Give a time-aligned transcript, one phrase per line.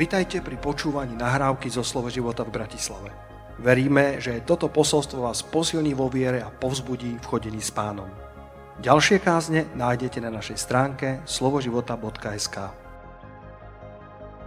[0.00, 3.12] Vitajte pri počúvaní nahrávky zo Slovo života v Bratislave.
[3.60, 8.08] Veríme, že toto posolstvo vás posilní vo viere a povzbudí v chodení s pánom.
[8.80, 12.56] Ďalšie kázne nájdete na našej stránke slovoživota.sk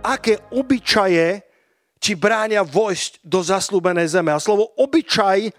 [0.01, 1.45] Aké obyčaje
[2.01, 4.33] ti bránia vojsť do zaslúbenej zeme?
[4.33, 5.53] A slovo obyčaj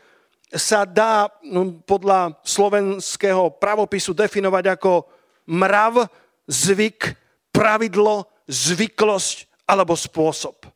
[0.50, 5.06] sa dá no, podľa slovenského pravopisu definovať ako
[5.54, 6.10] mrav,
[6.50, 7.14] zvyk,
[7.54, 10.68] pravidlo, zvyklosť alebo spôsob.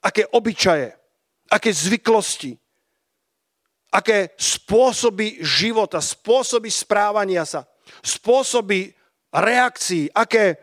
[0.00, 0.96] Aké obyčaje,
[1.52, 2.56] aké zvyklosti,
[3.92, 7.66] aké spôsoby života, spôsoby správania sa,
[8.00, 8.94] spôsoby
[9.34, 10.56] reakcií, aké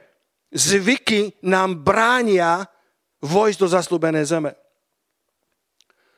[0.52, 2.66] zvyky nám bránia
[3.20, 4.52] vojsť do zaslúbenej zeme.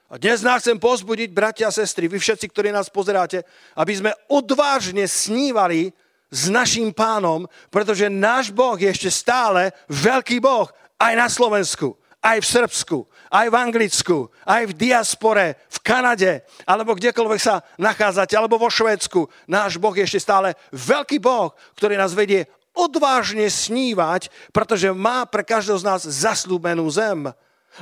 [0.09, 3.45] A dnes nás chcem pozbudiť, bratia a sestry, vy všetci, ktorí nás pozeráte,
[3.77, 5.93] aby sme odvážne snívali
[6.29, 10.69] s naším pánom, pretože náš Boh je ešte stále veľký Boh
[11.01, 12.97] aj na Slovensku, aj v Srbsku,
[13.33, 19.25] aj v Anglicku, aj v diaspore, v Kanade, alebo kdekoľvek sa nachádzate, alebo vo Švédsku.
[19.49, 25.41] Náš Boh je ešte stále veľký Boh, ktorý nás vedie odvážne snívať, pretože má pre
[25.41, 27.31] každého z nás zaslúbenú zem.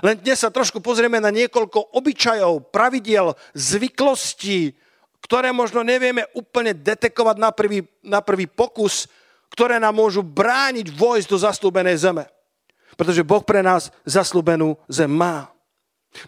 [0.03, 4.77] Len dnes sa trošku pozrieme na niekoľko obyčajov, pravidiel, zvyklostí,
[5.21, 9.09] ktoré možno nevieme úplne detekovať na prvý, na prvý pokus,
[9.51, 12.25] ktoré nám môžu brániť vojsť do zaslúbenej zeme.
[12.95, 15.51] Pretože Boh pre nás zaslúbenú zem má.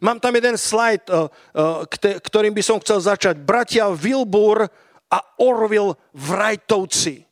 [0.03, 3.41] Mám tam jeden slajd, eh, eh, ktorým by som chcel začať.
[3.41, 4.67] Bratia Wilbur
[5.09, 7.25] a Orville Wrightovci.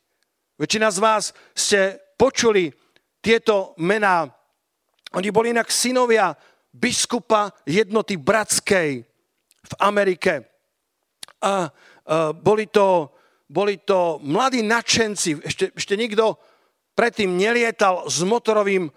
[0.57, 2.73] Väčšina z vás ste počuli
[3.21, 4.25] tieto mená.
[5.13, 6.33] Oni boli inak synovia
[6.73, 8.89] biskupa jednoty bratskej
[9.67, 10.56] v Amerike
[11.41, 11.69] a
[12.33, 13.13] boli, to,
[13.45, 15.45] boli to mladí nadšenci.
[15.45, 16.37] Ešte, ešte nikto
[16.97, 18.93] predtým nelietal s motorovým uh,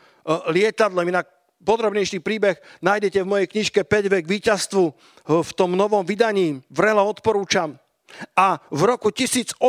[0.48, 1.04] lietadlom.
[1.04, 1.28] Inak
[1.60, 4.84] podrobnejší príbeh nájdete v mojej knižke 5 vek víťazstvu
[5.28, 6.64] v tom novom vydaní.
[6.72, 7.76] Vrelo odporúčam.
[8.34, 9.60] A v roku 1878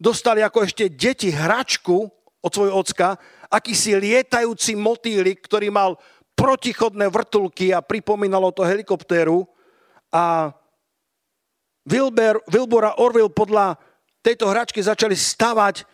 [0.00, 2.08] dostali ako ešte deti hračku
[2.42, 3.20] od svojho ocka,
[3.52, 6.00] akýsi lietajúci motýlik, ktorý mal
[6.36, 9.46] protichodné vrtulky a pripomínalo to helikoptéru
[10.16, 10.48] a
[11.84, 13.76] Wilbur, Wilbur a Orville podľa
[14.24, 15.84] tejto hračky začali stavať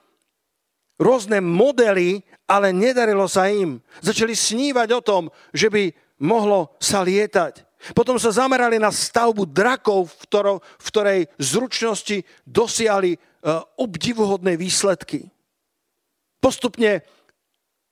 [1.02, 3.82] rôzne modely, ale nedarilo sa im.
[3.98, 5.90] Začali snívať o tom, že by
[6.22, 7.66] mohlo sa lietať.
[7.98, 15.26] Potom sa zamerali na stavbu drakov, v, ktoro, v ktorej zručnosti dosiahli uh, obdivuhodné výsledky.
[16.38, 17.02] Postupne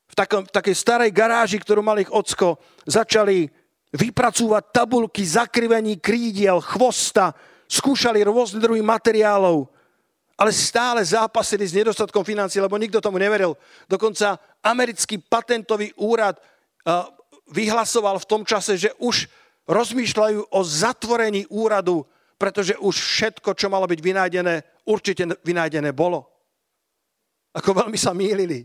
[0.06, 3.50] v, takom, v takej starej garáži, ktorú mali ich ocko, začali
[3.90, 7.34] vypracúvať tabulky zakrivení krídiel, chvosta,
[7.66, 9.66] skúšali rôzne druhy materiálov,
[10.40, 13.58] ale stále zápasili s nedostatkom financií, lebo nikto tomu neveril.
[13.90, 16.40] Dokonca americký patentový úrad
[17.50, 19.28] vyhlasoval v tom čase, že už
[19.68, 22.06] rozmýšľajú o zatvorení úradu,
[22.40, 24.54] pretože už všetko, čo malo byť vynájdené,
[24.88, 26.24] určite vynájdené bolo.
[27.52, 28.64] Ako veľmi sa mýlili.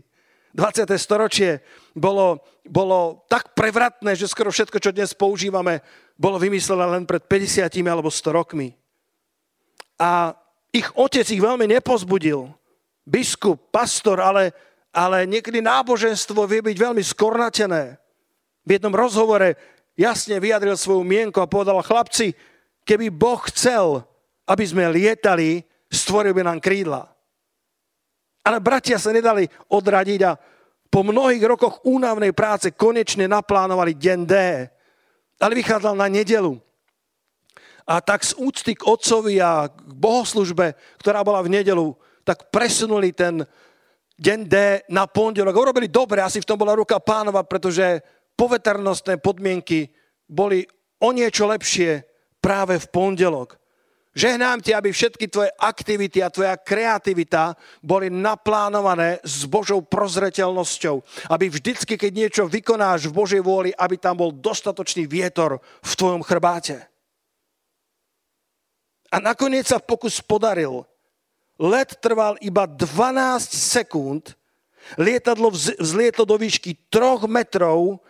[0.56, 0.88] 20.
[0.96, 1.60] storočie
[1.92, 5.84] bolo, bolo tak prevratné, že skoro všetko, čo dnes používame,
[6.16, 8.72] bolo vymyslené len pred 50 alebo 100 rokmi.
[10.00, 10.32] A
[10.72, 12.48] ich otec ich veľmi nepozbudil.
[13.04, 14.56] Biskup, pastor, ale,
[14.96, 18.00] ale niekedy náboženstvo vie byť veľmi skornatené.
[18.64, 19.60] V jednom rozhovore
[19.92, 22.32] jasne vyjadril svoju mienku a povedal, chlapci,
[22.88, 24.04] keby Boh chcel,
[24.48, 27.15] aby sme lietali, stvoril by nám krídla.
[28.46, 30.38] Ale bratia sa nedali odradiť a
[30.86, 34.34] po mnohých rokoch únavnej práce konečne naplánovali deň D.
[35.42, 36.54] Ale vychádzal na nedelu.
[37.86, 41.90] A tak z úcty k otcovi a k bohoslužbe, ktorá bola v nedelu,
[42.22, 43.42] tak presunuli ten
[44.18, 44.56] deň D
[44.94, 45.54] na pondelok.
[45.54, 48.00] Urobili dobre, asi v tom bola ruka pánova, pretože
[48.38, 49.90] poveternostné podmienky
[50.26, 50.66] boli
[51.02, 52.06] o niečo lepšie
[52.38, 53.58] práve v pondelok.
[54.16, 57.52] Žehnám ti, aby všetky tvoje aktivity a tvoja kreativita
[57.84, 61.28] boli naplánované s Božou prozreteľnosťou.
[61.28, 66.24] Aby vždycky, keď niečo vykonáš v Božej vôli, aby tam bol dostatočný vietor v tvojom
[66.24, 66.88] chrbáte.
[69.12, 70.88] A nakoniec sa pokus podaril.
[71.60, 74.32] Let trval iba 12 sekúnd,
[74.96, 78.00] lietadlo vzlietlo do výšky 3 metrov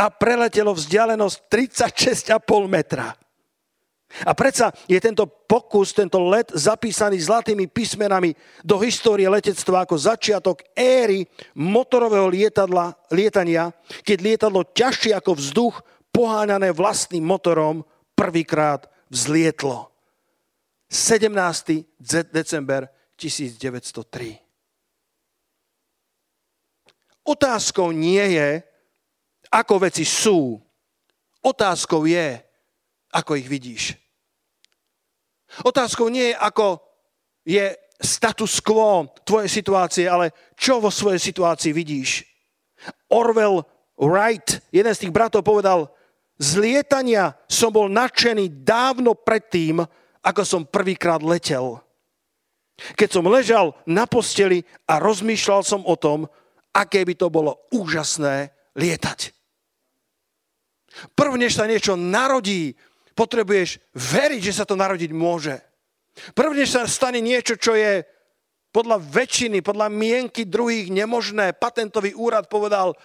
[0.00, 3.12] a preletelo vzdialenosť 36,5 metra.
[4.26, 8.34] A predsa je tento pokus, tento let zapísaný zlatými písmenami
[8.66, 11.22] do histórie letectva ako začiatok éry
[11.54, 13.70] motorového lietadla, lietania,
[14.02, 15.76] keď lietadlo ťažšie ako vzduch,
[16.10, 17.86] poháňané vlastným motorom,
[18.18, 19.94] prvýkrát vzlietlo.
[20.90, 21.86] 17.
[22.34, 24.42] december 1903.
[27.22, 28.58] Otázkou nie je,
[29.54, 30.58] ako veci sú.
[31.46, 32.42] Otázkou je,
[33.14, 33.99] ako ich vidíš.
[35.66, 36.66] Otázkou nie je, ako
[37.44, 42.24] je status quo tvojej situácie, ale čo vo svojej situácii vidíš.
[43.12, 43.66] Orwell
[44.00, 45.92] Wright, jeden z tých bratov, povedal,
[46.40, 49.84] z lietania som bol nadšený dávno predtým,
[50.24, 51.76] ako som prvýkrát letel.
[52.96, 56.24] Keď som ležal na posteli a rozmýšľal som o tom,
[56.72, 59.36] aké by to bolo úžasné lietať.
[61.12, 62.72] Prv, než sa niečo narodí,
[63.20, 65.60] potrebuješ veriť, že sa to narodiť môže.
[66.32, 68.00] Prv, než sa stane niečo, čo je
[68.72, 72.96] podľa väčšiny, podľa mienky druhých nemožné, patentový úrad povedal,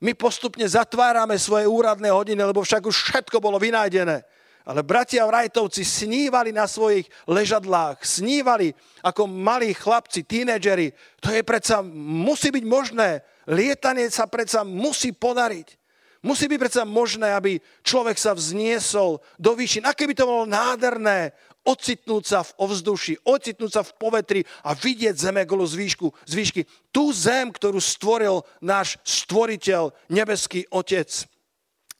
[0.00, 4.22] my postupne zatvárame svoje úradné hodiny, lebo však už všetko bolo vynájdené.
[4.64, 8.70] Ale bratia Vrajtovci snívali na svojich ležadlách, snívali
[9.02, 10.92] ako malí chlapci, tínedžeri.
[11.24, 13.24] To je predsa, musí byť možné.
[13.50, 15.79] Lietanie sa predsa musí podariť.
[16.20, 19.88] Musí byť predsa možné, aby človek sa vzniesol do výšin.
[19.88, 21.32] Aké by to bolo nádherné,
[21.64, 26.32] ocitnúť sa v ovzduši, ocitnúť sa v povetri a vidieť zeme golu z, výšku, z
[26.36, 26.60] výšky.
[26.92, 31.08] Tú zem, ktorú stvoril náš stvoriteľ, nebeský Otec.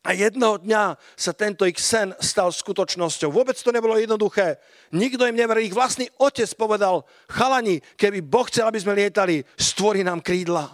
[0.00, 3.28] A jednoho dňa sa tento ich sen stal skutočnosťou.
[3.28, 4.56] Vôbec to nebolo jednoduché.
[4.96, 5.68] Nikto im neveril.
[5.68, 10.72] Ich vlastný otec povedal, chalani, keby Boh chcel, aby sme lietali, stvorí nám krídla.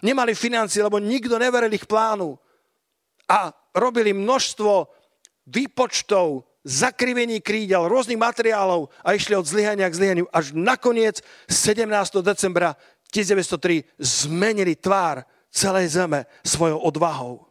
[0.00, 2.40] Nemali financie, lebo nikto neveril ich plánu.
[3.32, 4.92] A robili množstvo
[5.48, 10.26] výpočtov, zakrivení krídel, rôznych materiálov a išli od zlyhania k zlyhaniu.
[10.30, 11.88] Až nakoniec 17.
[12.22, 12.76] decembra
[13.10, 17.44] 1903 zmenili tvár celej zeme svojou odvahou.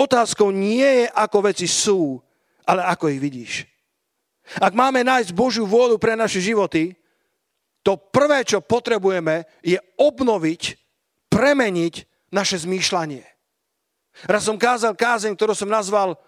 [0.00, 2.16] Otázkou nie je, ako veci sú,
[2.64, 3.52] ale ako ich vidíš.
[4.58, 6.96] Ak máme nájsť Božiu vôľu pre naše životy,
[7.84, 10.62] to prvé, čo potrebujeme, je obnoviť,
[11.30, 11.94] premeniť
[12.34, 13.29] naše zmýšľanie.
[14.28, 16.18] Raz som kázal kázeň, ktorú som nazval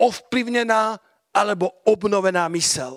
[0.00, 0.96] ovplyvnená
[1.34, 2.96] alebo obnovená mysel.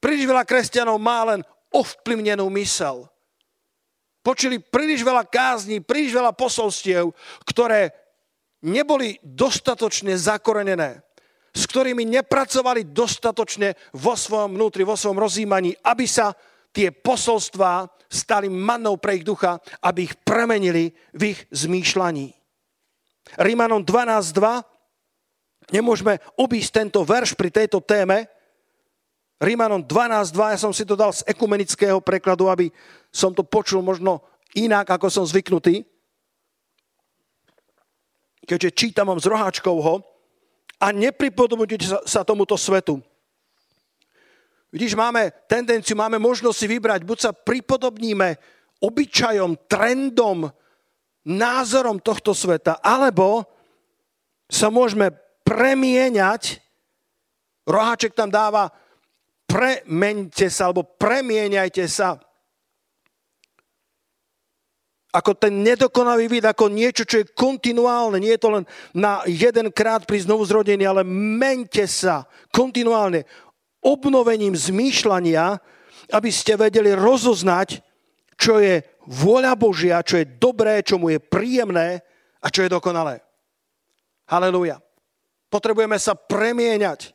[0.00, 3.04] Príliš veľa kresťanov má len ovplyvnenú mysel.
[4.24, 7.12] Počuli príliš veľa kázní, príliš veľa posolstiev,
[7.44, 7.92] ktoré
[8.64, 11.00] neboli dostatočne zakorenené,
[11.52, 16.32] s ktorými nepracovali dostatočne vo svojom vnútri, vo svojom rozjímaní, aby sa
[16.72, 22.39] tie posolstvá stali mannou pre ich ducha, aby ich premenili v ich zmýšľaní.
[23.38, 24.70] Rímanom 12.2
[25.70, 28.26] Nemôžeme obísť tento verš pri tejto téme.
[29.40, 32.68] Rímanom 12.2, ja som si to dal z ekumenického prekladu, aby
[33.08, 34.20] som to počul možno
[34.52, 35.86] inak, ako som zvyknutý.
[38.44, 40.02] Keďže čítam vám z Roháčkovho
[40.76, 42.98] a nepripodobujte sa, sa tomuto svetu.
[44.74, 48.38] Vidíš, máme tendenciu, máme možnosť si vybrať, buď sa pripodobníme
[48.82, 50.50] obyčajom, trendom,
[51.26, 53.44] názorom tohto sveta, alebo
[54.50, 55.12] sa môžeme
[55.46, 56.58] premieňať,
[57.68, 58.70] roháček tam dáva,
[59.50, 62.18] premeňte sa, alebo premieňajte sa.
[65.10, 68.22] Ako ten nedokonavý vid, ako niečo, čo je kontinuálne.
[68.22, 68.64] Nie je to len
[68.94, 73.26] na jeden krát pri znovu zrodení, ale mente sa kontinuálne
[73.82, 75.58] obnovením zmýšľania,
[76.14, 77.82] aby ste vedeli rozoznať,
[78.38, 81.98] čo je vôľa Božia, čo je dobré, čo mu je príjemné
[82.38, 83.18] a čo je dokonalé.
[84.30, 84.78] Halelujá.
[85.50, 87.10] Potrebujeme sa premieňať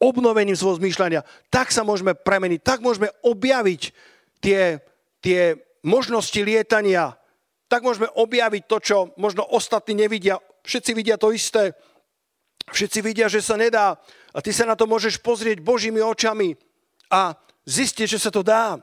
[0.00, 1.20] obnovením svojho zmýšľania.
[1.52, 3.92] Tak sa môžeme premeniť, tak môžeme objaviť
[4.40, 4.80] tie,
[5.20, 7.20] tie možnosti lietania,
[7.68, 10.40] tak môžeme objaviť to, čo možno ostatní nevidia.
[10.64, 11.76] Všetci vidia to isté.
[12.72, 14.00] Všetci vidia, že sa nedá.
[14.32, 16.56] A ty sa na to môžeš pozrieť Božími očami
[17.12, 17.36] a
[17.68, 18.80] zistiť, že sa to dá.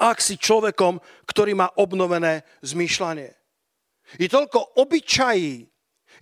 [0.00, 0.98] Ak si človekom,
[1.28, 3.30] ktorý má obnovené zmýšľanie.
[4.20, 5.64] Je toľko obyčají,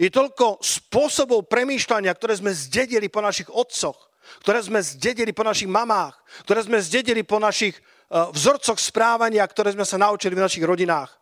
[0.01, 3.97] je toľko spôsobov premýšľania, ktoré sme zdedili po našich otcoch,
[4.41, 6.17] ktoré sme zdedili po našich mamách,
[6.49, 7.81] ktoré sme zdedili po našich e,
[8.33, 11.13] vzorcoch správania, ktoré sme sa naučili v našich rodinách.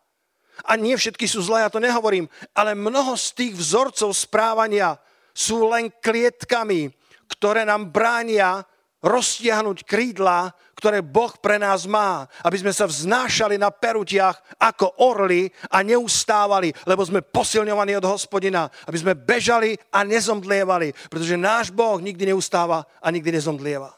[0.69, 5.01] A nie všetky sú zlé, ja to nehovorím, ale mnoho z tých vzorcov správania
[5.33, 6.93] sú len klietkami,
[7.33, 8.61] ktoré nám bránia
[9.01, 15.53] roztiahnuť krídla, ktoré Boh pre nás má, aby sme sa vznášali na perutiach ako orly
[15.69, 22.01] a neustávali, lebo sme posilňovaní od hospodina, aby sme bežali a nezomdlievali, pretože náš Boh
[22.01, 23.93] nikdy neustáva a nikdy nezomdlieva.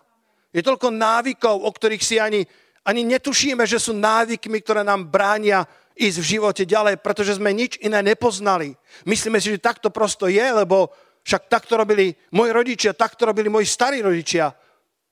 [0.50, 2.44] Je toľko návykov, o ktorých si ani,
[2.84, 5.64] ani netušíme, že sú návykmi, ktoré nám bránia
[5.96, 8.76] ísť v živote ďalej, pretože sme nič iné nepoznali.
[9.08, 13.64] Myslíme si, že takto prosto je, lebo však takto robili moji rodičia, takto robili moji
[13.64, 14.50] starí rodičia.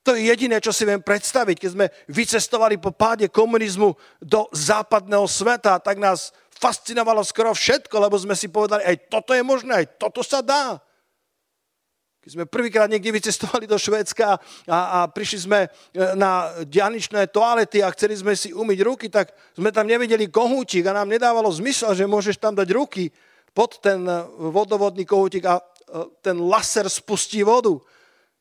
[0.01, 1.61] To je jediné, čo si viem predstaviť.
[1.61, 8.17] Keď sme vycestovali po páde komunizmu do západného sveta, tak nás fascinovalo skoro všetko, lebo
[8.17, 10.81] sme si povedali, aj toto je možné, aj toto sa dá.
[12.21, 14.37] Keď sme prvýkrát niekde vycestovali do Švédska
[14.69, 15.69] a, a prišli sme e,
[16.13, 20.93] na dianičné toalety a chceli sme si umyť ruky, tak sme tam nevideli kohútik a
[20.93, 23.09] nám nedávalo zmysel, že môžeš tam dať ruky
[23.57, 24.21] pod ten e,
[24.53, 25.63] vodovodný kohútik a e,
[26.21, 27.81] ten laser spustí vodu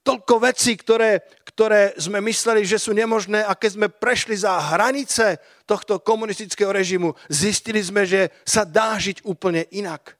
[0.00, 5.36] toľko vecí, ktoré, ktoré sme mysleli, že sú nemožné a keď sme prešli za hranice
[5.68, 10.16] tohto komunistického režimu, zistili sme, že sa dá žiť úplne inak.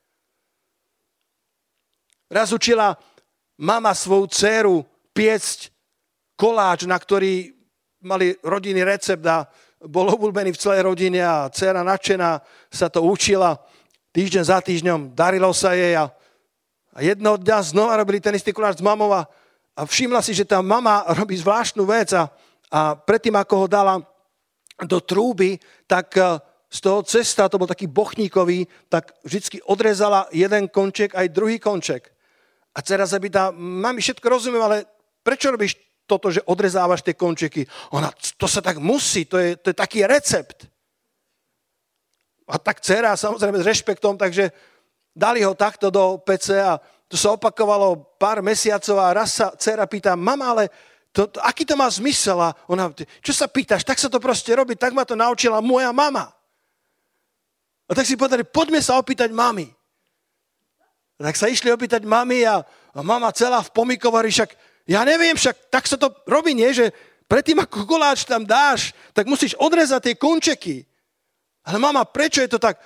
[2.31, 2.95] Raz učila
[3.59, 4.75] mama svoju dceru
[5.11, 5.73] piecť
[6.39, 7.51] koláč, na ktorý
[8.01, 9.45] mali rodinný recept a
[9.81, 13.57] bol obľúbený v celej rodine a dcera nadšená sa to učila.
[14.13, 16.09] Týždeň za týždňom darilo sa jej a,
[16.93, 19.09] a jedného dňa znova robili ten istý koláč s mamou
[19.81, 22.29] a všimla si, že tá mama robí zvláštnu vec a,
[22.69, 23.97] a predtým, ako ho dala
[24.77, 25.57] do trúby,
[25.89, 26.37] tak e,
[26.69, 32.13] z toho cesta, to bol taký bochníkový, tak vždy odrezala jeden konček aj druhý konček.
[32.77, 34.85] A dcera sa pýta, mami, všetko rozumiem, ale
[35.25, 37.65] prečo robíš toto, že odrezávaš tie končeky?
[37.97, 40.69] Ona, to sa tak musí, to je, to je taký recept.
[42.45, 44.53] A tak dcera, samozrejme s rešpektom, takže
[45.17, 46.77] dali ho takto do PC a
[47.11, 50.71] to sa opakovalo pár mesiacov a raz sa dcera pýta, mama, ale
[51.11, 52.39] to, to, aký to má zmysel?
[52.39, 52.87] A ona,
[53.19, 56.31] čo sa pýtaš, tak sa to proste robí, tak ma to naučila moja mama.
[57.83, 59.67] A tak si povedali, poďme sa opýtať mami.
[61.19, 62.63] A tak sa išli opýtať mami a,
[62.95, 64.55] a mama celá v pomikovari, však
[64.87, 66.71] ja neviem, však tak sa to robí, nie?
[66.71, 66.95] Že
[67.27, 70.87] predtým, ako koláč tam dáš, tak musíš odrezať tie končeky.
[71.67, 72.79] Ale mama, prečo je to tak?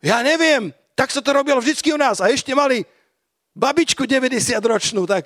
[0.00, 2.24] Ja neviem, tak sa to robilo vždycky u nás.
[2.24, 2.88] A ešte mali
[3.56, 5.24] babičku 90-ročnú, tak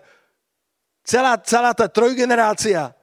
[1.02, 2.94] celá, celá tá trojgenerácia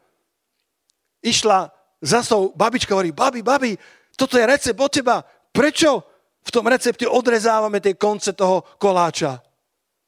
[1.19, 1.67] išla
[1.99, 3.75] za tou babička hovorí, babi, babi,
[4.15, 5.17] toto je recept od teba,
[5.51, 6.01] prečo
[6.47, 9.43] v tom recepte odrezávame tie konce toho koláča?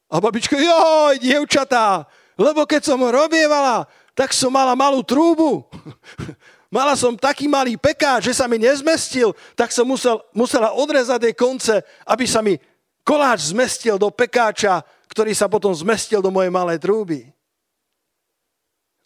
[0.10, 2.08] A babička, joj, dievčatá,
[2.40, 3.86] lebo keď som robievala,
[4.16, 5.68] tak som mala malú trúbu.
[6.70, 11.34] Mala som taký malý pekáč, že sa mi nezmestil, tak som musel, musela odrezať tie
[11.34, 12.62] konce, aby sa mi
[13.02, 17.26] koláč zmestil do pekáča, ktorý sa potom zmestil do mojej malej trúby.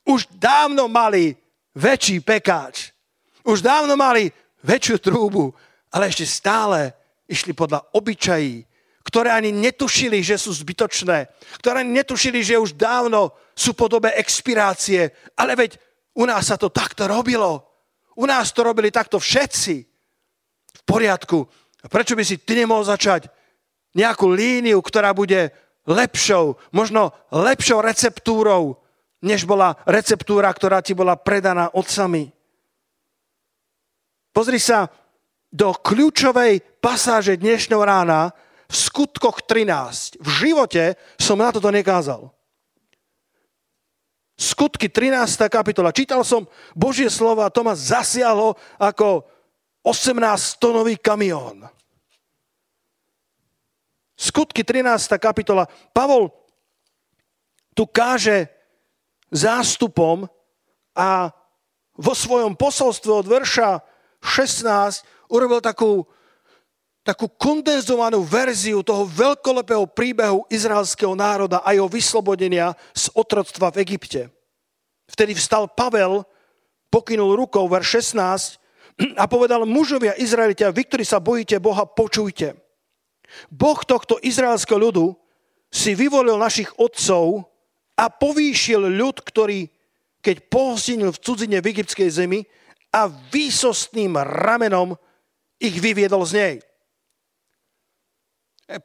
[0.03, 1.39] Už dávno mali
[1.71, 2.91] väčší pekáč.
[3.47, 4.27] Už dávno mali
[4.63, 5.55] väčšiu trúbu,
[5.91, 6.91] ale ešte stále
[7.27, 8.63] išli podľa obyčají,
[9.03, 11.27] ktoré ani netušili, že sú zbytočné,
[11.59, 15.11] ktoré ani netušili, že už dávno sú po dobe expirácie.
[15.35, 15.79] Ale veď
[16.15, 17.63] u nás sa to takto robilo.
[18.15, 19.75] U nás to robili takto všetci.
[20.73, 21.43] V poriadku.
[21.83, 23.27] A prečo by si ty nemohol začať
[23.93, 25.53] nejakú líniu, ktorá bude
[25.87, 28.79] lepšou, možno lepšou receptúrou,
[29.23, 32.31] než bola receptúra, ktorá ti bola predaná otcami.
[34.33, 34.89] Pozri sa
[35.53, 38.33] do kľúčovej pasáže dnešného rána
[38.65, 40.17] v skutkoch 13.
[40.17, 42.33] V živote som na toto nekázal.
[44.33, 45.45] Skutky 13.
[45.45, 45.93] kapitola.
[45.93, 49.29] Čítal som Božie slovo a to ma zasiahlo ako
[49.85, 51.69] 18-tonový kamión.
[54.23, 55.19] Skutky 13.
[55.19, 55.67] kapitola.
[55.91, 56.31] Pavol
[57.75, 58.47] tu káže
[59.27, 60.23] zástupom
[60.95, 61.27] a
[61.99, 63.83] vo svojom posolstve od verša
[64.23, 66.07] 16 urobil takú,
[67.03, 74.31] takú kondenzovanú verziu toho veľkolepého príbehu izraelského národa a jeho vyslobodenia z otroctva v Egypte.
[75.11, 76.23] Vtedy vstal Pavel,
[76.87, 78.55] pokynul rukou, verš 16,
[79.21, 82.62] a povedal mužovia Izraelite, vy, ktorí sa bojíte Boha, počujte.
[83.49, 85.13] Boh tohto izraelského ľudu
[85.73, 87.49] si vyvolil našich otcov
[87.97, 89.69] a povýšil ľud, ktorý,
[90.21, 92.45] keď pohostinil v cudzine v egyptskej zemi
[92.93, 94.93] a výsostným ramenom
[95.57, 96.55] ich vyviedol z nej.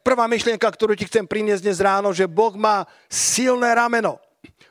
[0.03, 4.19] Prvá myšlienka, ktorú ti chcem priniesť dnes ráno, že Boh má silné rameno.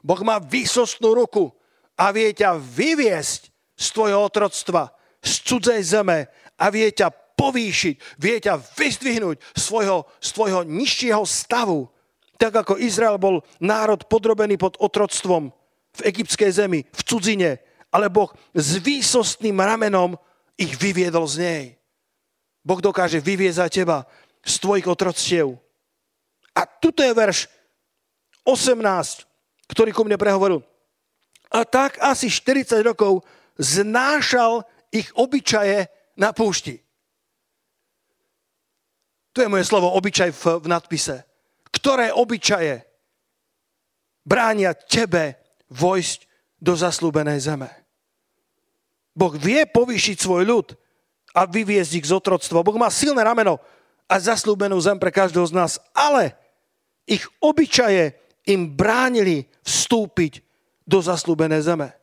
[0.03, 1.50] Boh má výsostnú ruku
[1.98, 4.91] a vie ťa vyviesť z tvojho otroctva,
[5.22, 11.86] z cudzej zeme a vie ťa povýšiť, vie ťa vyzdvihnúť svojho, z tvojho nižšieho stavu.
[12.41, 15.53] Tak ako Izrael bol národ podrobený pod otroctvom
[15.98, 17.62] v egyptskej zemi, v cudzine,
[17.94, 20.17] ale Boh s výsostným ramenom
[20.58, 21.65] ich vyviedol z nej.
[22.65, 24.03] Boh dokáže vyviezať teba
[24.44, 25.56] z tvojich otroctiev.
[26.58, 27.48] A tuto je verš
[28.44, 28.82] 18,
[29.70, 30.65] ktorý ku mne prehovoril.
[31.53, 33.24] A tak asi 40 rokov
[33.56, 35.88] znášal ich obyčaje
[36.20, 36.87] na púšti.
[39.38, 41.22] To je moje slovo obyčaj v, v nadpise.
[41.70, 42.82] Ktoré obyčaje
[44.25, 45.38] bránia tebe
[45.70, 46.25] vojsť
[46.58, 47.70] do zaslúbenej zeme.
[49.13, 50.67] Boh vie povýšiť svoj ľud
[51.38, 52.65] a vyviezť ich z otroctva.
[52.65, 53.62] Boh má silné rameno
[54.10, 56.34] a zaslúbenú zem pre každého z nás, ale
[57.06, 58.17] ich obyčaje
[58.50, 60.41] im bránili vstúpiť
[60.82, 61.94] do zaslúbenej zeme.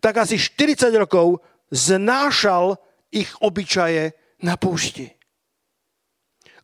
[0.00, 2.80] Tak asi 40 rokov znášal
[3.12, 5.17] ich obyčaje na púšti.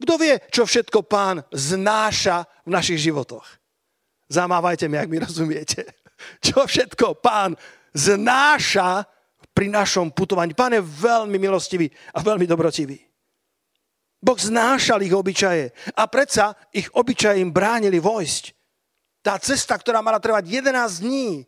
[0.00, 3.46] Kto vie, čo všetko pán znáša v našich životoch?
[4.26, 5.84] Zamávajte mi, ak mi rozumiete.
[6.46, 7.52] Čo všetko pán
[7.92, 9.04] znáša
[9.54, 10.56] pri našom putovaní.
[10.56, 11.86] Pán je veľmi milostivý
[12.16, 12.98] a veľmi dobrotivý.
[14.24, 18.44] Boh znášal ich obyčaje a predsa ich obyčaje im bránili vojsť.
[19.20, 21.44] Tá cesta, ktorá mala trvať 11 dní,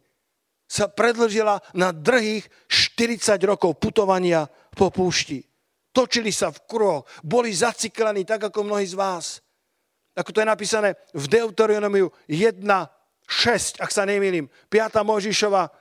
[0.69, 5.41] sa predlžila na drhých 40 rokov putovania po púšti.
[5.97, 9.41] Točili sa v kruhoch, boli zaciklení tak ako mnohí z vás.
[10.13, 12.61] Ako to je napísané v Deuteronomiu 1,
[13.25, 14.45] 6, ak sa nemýlim.
[14.69, 14.93] 5.
[15.01, 15.73] Možišova,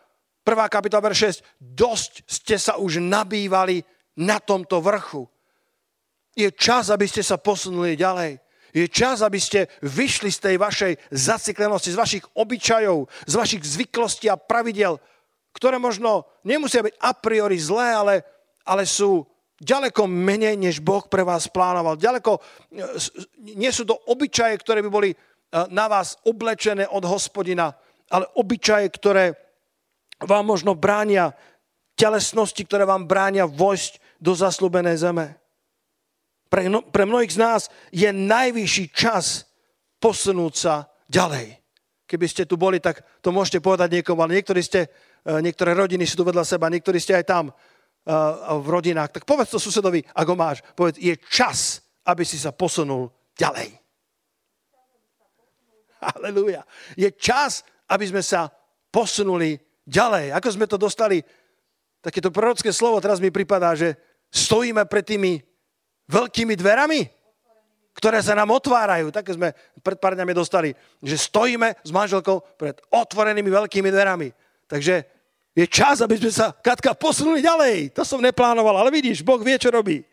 [0.48, 0.72] 1.
[0.72, 1.44] kapitola, 6.
[1.60, 3.84] Dosť ste sa už nabývali
[4.24, 5.28] na tomto vrchu.
[6.32, 8.40] Je čas, aby ste sa posunuli ďalej.
[8.72, 14.32] Je čas, aby ste vyšli z tej vašej zaciklenosti, z vašich obyčajov, z vašich zvyklostí
[14.32, 14.96] a pravidel,
[15.56, 18.16] ktoré možno nemusia byť a priori zlé, ale,
[18.68, 19.24] ale sú
[19.60, 21.96] ďaleko menej, než Boh pre vás plánoval.
[21.96, 22.40] Ďaleko,
[23.56, 25.18] nie sú to obyčaje, ktoré by boli e,
[25.72, 27.72] na vás oblečené od hospodina,
[28.12, 29.36] ale obyčaje, ktoré
[30.24, 31.32] vám možno bránia
[31.96, 35.40] telesnosti, ktoré vám bránia vojsť do zaslúbenej zeme.
[36.52, 39.48] Pre, no, pre mnohých z nás je najvyšší čas
[40.00, 40.74] posunúť sa
[41.08, 41.58] ďalej.
[42.06, 44.86] Keby ste tu boli, tak to môžete povedať niekomu, ale niektorí ste,
[45.26, 47.54] e, niektoré rodiny sú tu vedľa seba, niektorí ste aj tam e,
[48.46, 49.18] v rodinách.
[49.18, 50.62] Tak povedz to susedovi, ak ho máš.
[50.78, 53.74] Povedz, je čas, aby si sa posunul ďalej.
[56.06, 56.62] Halelúja.
[56.94, 58.54] Je čas, aby sme sa
[58.94, 59.58] posunuli
[59.90, 60.38] ďalej.
[60.38, 61.26] Ako sme to dostali,
[62.02, 63.98] takéto prorocké slovo teraz mi pripadá, že
[64.30, 65.42] stojíme pred tými
[66.06, 67.10] veľkými dverami,
[67.98, 69.10] ktoré sa nám otvárajú.
[69.10, 74.30] Také sme pred pár dňami dostali, že stojíme s manželkou pred otvorenými veľkými dverami.
[74.70, 75.15] Takže
[75.56, 77.96] je čas, aby sme sa, Katka, posunuli ďalej.
[77.96, 80.04] To som neplánoval, ale vidíš, Boh vie, čo robí.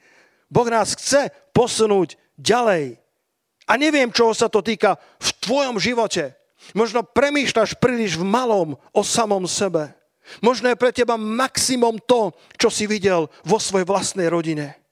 [0.47, 2.97] Boh nás chce posunúť ďalej.
[3.67, 6.39] A neviem, čoho sa to týka v tvojom živote.
[6.79, 9.91] Možno premýšľaš príliš v malom o samom sebe.
[10.39, 14.83] Možno je pre teba maximum to, čo si videl vo svojej vlastnej rodine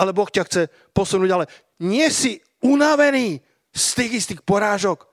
[0.00, 0.62] ale Boh ťa chce
[0.96, 5.04] posunúť ale Nie si unavený z tých istých porážok.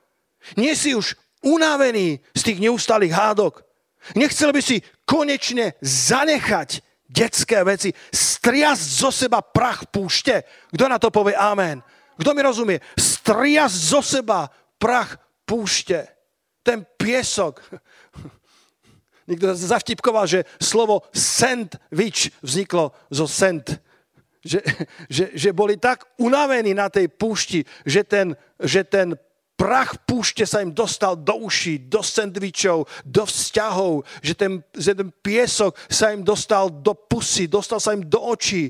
[0.55, 3.66] Nie si už unavený z tých neustálých hádok.
[4.15, 10.43] Nechcel by si konečne zanechať detské veci, striasť zo seba prach púšte.
[10.71, 11.79] Kto na to povie amen?
[12.19, 12.77] Kto mi rozumie?
[12.95, 14.47] Striasť zo seba
[14.79, 16.07] prach púšte.
[16.63, 17.63] Ten piesok.
[19.27, 23.79] Niekto zavtipkoval, že slovo sandwich vzniklo zo sand
[24.47, 24.63] že,
[25.11, 28.31] že, že boli tak unavení na tej púšti, že ten,
[28.63, 29.19] že ten
[29.57, 35.09] prach púšte sa im dostal do uší, do sendvičov, do vzťahov, že ten, že ten
[35.09, 38.69] piesok sa im dostal do pusy, dostal sa im do očí.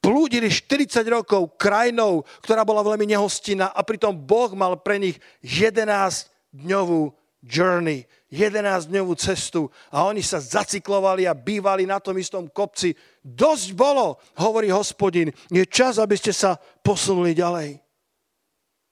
[0.00, 7.12] Plúdili 40 rokov krajinou, ktorá bola veľmi nehostinná a pritom Boh mal pre nich 11-dňovú
[7.44, 12.96] journey, 11-dňovú cestu a oni sa zacyklovali a bývali na tom istom kopci.
[13.20, 17.89] Dosť bolo, hovorí hospodin, je čas, aby ste sa posunuli ďalej.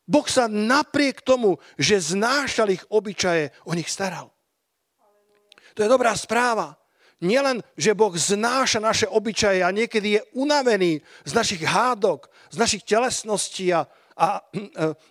[0.09, 4.33] Boh sa napriek tomu, že znášal ich obyčaje, o nich staral.
[5.77, 6.81] To je dobrá správa.
[7.21, 12.83] Nielen, že Boh znáša naše obyčaje a niekedy je unavený z našich hádok, z našich
[12.88, 13.85] telesností a,
[14.16, 14.40] a,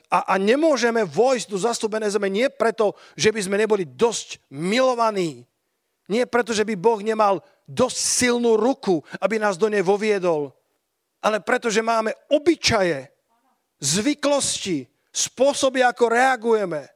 [0.10, 5.46] a, a nemôžeme vojsť do zastúbené zeme nie preto, že by sme neboli dosť milovaní.
[6.08, 10.56] Nie preto, že by Boh nemal dosť silnú ruku, aby nás do nej voviedol.
[11.20, 13.12] Ale preto, že máme obyčaje,
[13.82, 16.88] zvyklosti, spôsoby, ako reagujeme.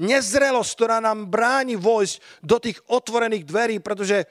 [0.00, 4.26] Nezrelosť, ktorá nám bráni vojsť do tých otvorených dverí, pretože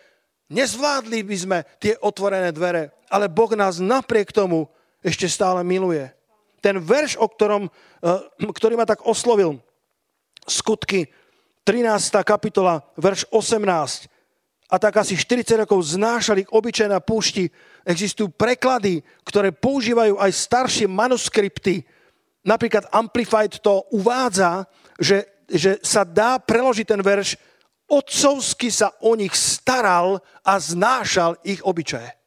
[0.51, 2.91] nezvládli by sme tie otvorené dvere.
[3.07, 4.67] Ale Boh nás napriek tomu
[4.99, 6.11] ešte stále miluje
[6.63, 9.59] ten verš, o ktorom, eh, ktorý ma tak oslovil,
[10.47, 11.11] skutky
[11.67, 12.23] 13.
[12.23, 14.07] kapitola, verš 18.
[14.71, 17.51] A tak asi 40 rokov znášali obyčaj na púšti.
[17.83, 21.83] Existujú preklady, ktoré používajú aj staršie manuskripty.
[22.43, 24.67] Napríklad Amplified to uvádza,
[24.99, 27.35] že, že sa dá preložiť ten verš
[27.83, 32.23] Otcovsky sa o nich staral a znášal ich obyčaje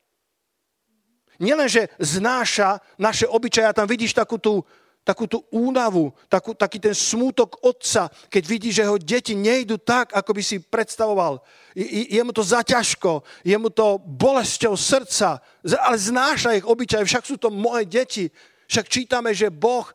[1.38, 4.64] nielenže znáša naše obyčaje, tam vidíš takú tú,
[5.06, 10.10] takú tú únavu, takú, taký ten smútok otca, keď vidí, že jeho deti nejdu tak,
[10.10, 11.38] ako by si predstavoval.
[11.78, 17.22] Je, je mu to zaťažko, je mu to bolesťou srdca, ale znáša ich obyčaj, však
[17.22, 18.26] sú to moje deti.
[18.66, 19.86] Však čítame, že Boh,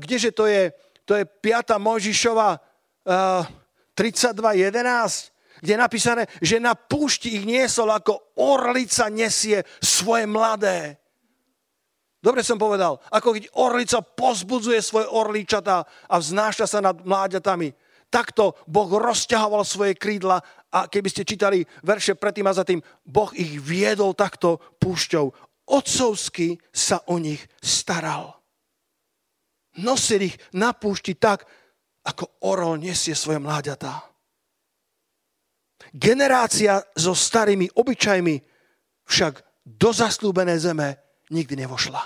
[0.00, 0.72] kdeže to je,
[1.04, 1.76] to je 5.
[1.76, 2.56] Mojžišova
[3.92, 10.96] 32.11, kde je napísané, že na púšti ich niesol ako orlica nesie svoje mladé.
[12.18, 17.70] Dobre som povedal, ako keď orlica pozbudzuje svoje orličatá a vznáša sa nad mláďatami.
[18.10, 20.42] Takto Boh rozťahoval svoje krídla
[20.74, 25.30] a keby ste čítali verše predtým a za tým, Boh ich viedol takto púšťou.
[25.68, 28.34] Otcovsky sa o nich staral.
[29.78, 31.46] Nosil ich na púšti tak,
[32.02, 34.00] ako orol nesie svoje mláďatá.
[35.94, 38.36] Generácia so starými obyčajmi
[39.06, 42.02] však do zaslúbené zeme nikdy nevošla.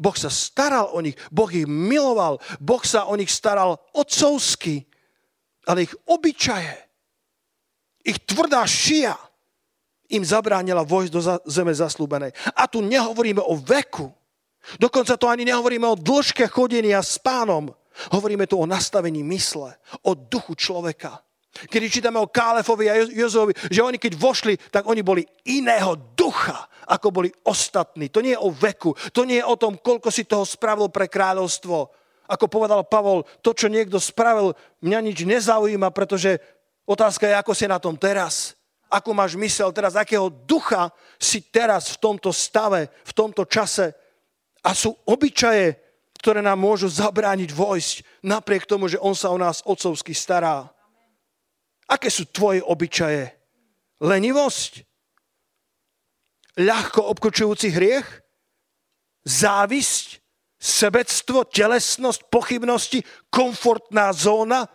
[0.00, 4.86] Boh sa staral o nich, Boh ich miloval, Boh sa o nich staral otcovsky,
[5.68, 6.76] ale ich obyčaje,
[8.00, 9.12] ich tvrdá šia
[10.10, 12.32] im zabránila vojsť do zeme zaslúbenej.
[12.56, 14.10] A tu nehovoríme o veku,
[14.80, 17.70] dokonca to ani nehovoríme o dĺžke chodenia s pánom,
[18.10, 21.22] hovoríme tu o nastavení mysle, o duchu človeka.
[21.50, 26.70] Kedy čítame o Kálefovi a Jozovi, že oni keď vošli, tak oni boli iného ducha,
[26.86, 28.06] ako boli ostatní.
[28.08, 31.10] To nie je o veku, to nie je o tom, koľko si toho spravil pre
[31.10, 31.90] kráľovstvo.
[32.30, 36.38] Ako povedal Pavol, to, čo niekto spravil, mňa nič nezaujíma, pretože
[36.86, 38.54] otázka je, ako si na tom teraz.
[38.86, 43.90] Ako máš mysel teraz, akého ducha si teraz v tomto stave, v tomto čase.
[44.62, 45.78] A sú obyčaje,
[46.22, 50.70] ktoré nám môžu zabrániť vojsť, napriek tomu, že on sa o nás otcovsky stará.
[51.90, 53.34] Aké sú tvoje obyčaje?
[53.98, 54.86] Lenivosť?
[56.62, 58.06] Ľahko obkočujúci hriech?
[59.26, 60.22] Závisť?
[60.54, 61.42] Sebectvo?
[61.50, 62.30] Telesnosť?
[62.30, 63.02] Pochybnosti?
[63.26, 64.70] Komfortná zóna?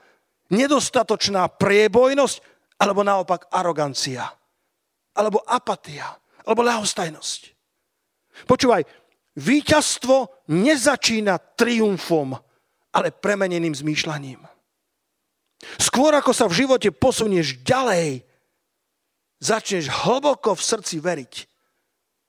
[0.52, 2.38] Nedostatočná priebojnosť?
[2.84, 4.28] Alebo naopak arogancia?
[5.16, 6.12] Alebo apatia?
[6.44, 7.42] Alebo ľahostajnosť?
[8.44, 8.84] Počúvaj,
[9.40, 12.36] víťazstvo nezačína triumfom,
[12.92, 14.44] ale premeneným zmýšľaním.
[15.82, 18.22] Skôr ako sa v živote posunieš ďalej,
[19.42, 21.34] začneš hlboko v srdci veriť,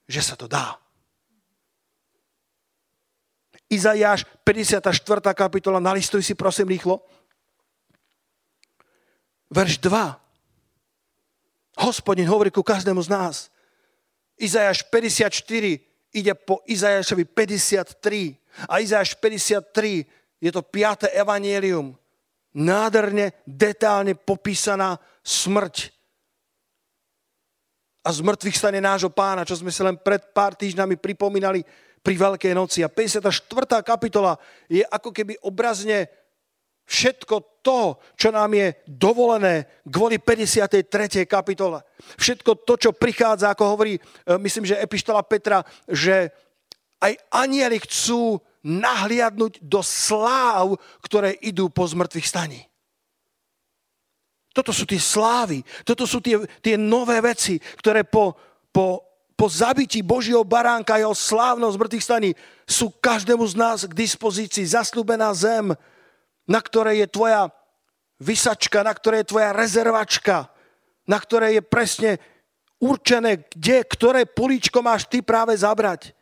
[0.09, 0.77] že sa to dá.
[3.67, 4.95] Izajáš, 54.
[5.35, 7.03] kapitola, nalistuj si prosím rýchlo.
[9.51, 10.15] Verš 2.
[11.83, 13.37] Hospodin hovorí ku každému z nás.
[14.39, 15.83] Izajáš 54
[16.15, 18.39] ide po Izajášovi 53.
[18.71, 20.07] A Izajáš 53
[20.41, 21.11] je to 5.
[21.13, 21.99] evanielium
[22.57, 25.97] nádherne, detálne popísaná smrť
[28.07, 31.67] a z mŕtvych stane nášho pána, čo sme si len pred pár týždňami pripomínali
[32.07, 32.87] pri Veľkej noci.
[32.87, 33.35] A 54.
[33.83, 34.39] kapitola
[34.71, 36.07] je ako keby obrazne
[36.87, 41.27] všetko to, čo nám je dovolené kvôli 53.
[41.27, 41.83] kapitole.
[42.15, 44.01] Všetko to, čo prichádza, ako hovorí, e,
[44.39, 46.31] myslím, že Epištola Petra, že
[47.03, 52.67] aj anieli chcú nahliadnúť do sláv, ktoré idú po zmrtvých staní.
[54.51, 58.35] Toto sú tie slávy, toto sú tie, tie nové veci, ktoré po,
[58.75, 59.05] po,
[59.37, 62.31] po zabití Božieho baránka a jeho slávnosť zmrtvých staní
[62.65, 64.65] sú každému z nás k dispozícii.
[64.65, 65.77] Zaslúbená zem,
[66.49, 67.53] na ktorej je tvoja
[68.17, 70.49] vysačka, na ktorej je tvoja rezervačka,
[71.05, 72.11] na ktorej je presne
[72.81, 76.16] určené, kde, ktoré políčko máš ty práve zabrať.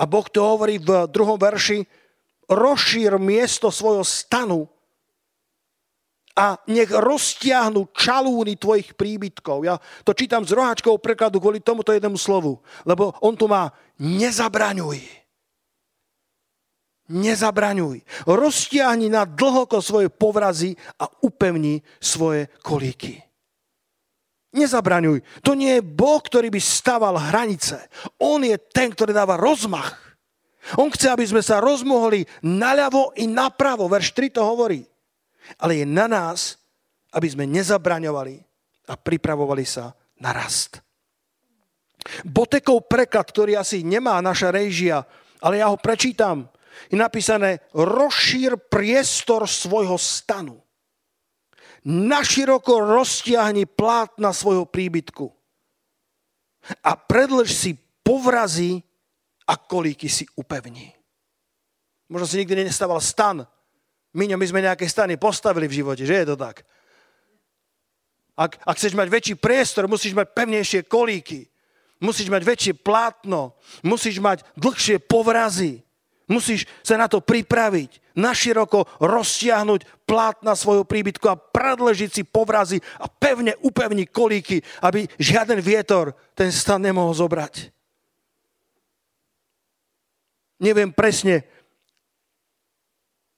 [0.00, 1.84] A Boh to hovorí v druhom verši,
[2.48, 4.68] rozšír miesto svojho stanu
[6.32, 9.68] a nech roztiahnu čalúny tvojich príbytkov.
[9.68, 13.68] Ja to čítam z roháčkou prekladu kvôli tomuto jednému slovu, lebo on tu má
[14.00, 15.00] nezabraňuj.
[17.12, 18.24] Nezabraňuj.
[18.24, 23.20] Roztiahni na dlhoko svoje povrazy a upevni svoje kolíky.
[24.52, 25.24] Nezabraňuj.
[25.42, 27.88] To nie je Boh, ktorý by staval hranice.
[28.20, 29.96] On je ten, ktorý dáva rozmach.
[30.76, 33.88] On chce, aby sme sa rozmohli naľavo i napravo.
[33.88, 34.84] Verš 3 to hovorí.
[35.58, 36.60] Ale je na nás,
[37.16, 38.38] aby sme nezabraňovali
[38.88, 39.90] a pripravovali sa
[40.22, 40.78] na rast.
[42.22, 45.02] Botekov preklad, ktorý asi nemá naša režia,
[45.42, 46.46] ale ja ho prečítam,
[46.90, 50.61] je napísané rozšír priestor svojho stanu
[51.86, 55.26] naširoko roztiahni plátna svojho príbytku
[56.82, 57.70] a predlž si
[58.06, 58.82] povrazy
[59.46, 60.94] a kolíky si upevní.
[62.06, 63.42] Možno si nikdy nestával stan.
[64.12, 66.62] Miňo, my sme nejaké stany postavili v živote, že je to tak?
[68.36, 71.48] Ak, ak chceš mať väčší priestor, musíš mať pevnejšie kolíky.
[72.02, 73.56] Musíš mať väčšie plátno.
[73.86, 75.84] Musíš mať dlhšie povrazy.
[76.32, 82.80] Musíš sa na to pripraviť, naširoko roztiahnuť plát na svojho príbytku a predležiť si povrazy
[82.96, 87.68] a pevne upevniť kolíky, aby žiaden vietor ten stan nemohol zobrať.
[90.64, 91.44] Neviem presne,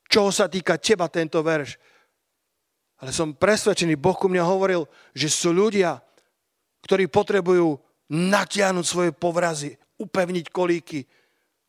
[0.07, 1.75] čoho sa týka teba tento verš,
[3.03, 5.99] ale som presvedčený, Boh ku mňa hovoril, že sú ľudia,
[6.87, 7.75] ktorí potrebujú
[8.13, 11.09] natiahnuť svoje povrazy, upevniť kolíky,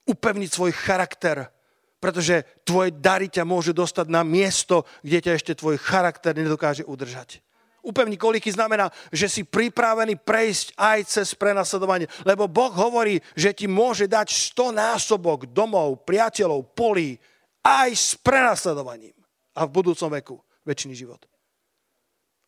[0.05, 1.49] upevniť svoj charakter,
[1.97, 7.41] pretože tvoje dary ťa môže dostať na miesto, kde ťa ešte tvoj charakter nedokáže udržať.
[7.85, 12.09] Upevniť kolíky znamená, že si pripravený prejsť aj cez prenasledovanie.
[12.25, 14.25] Lebo Boh hovorí, že ti môže dať
[14.57, 17.21] 100 násobok domov, priateľov, polí,
[17.61, 19.13] aj s prenasledovaním.
[19.53, 21.21] A v budúcom veku väčší život.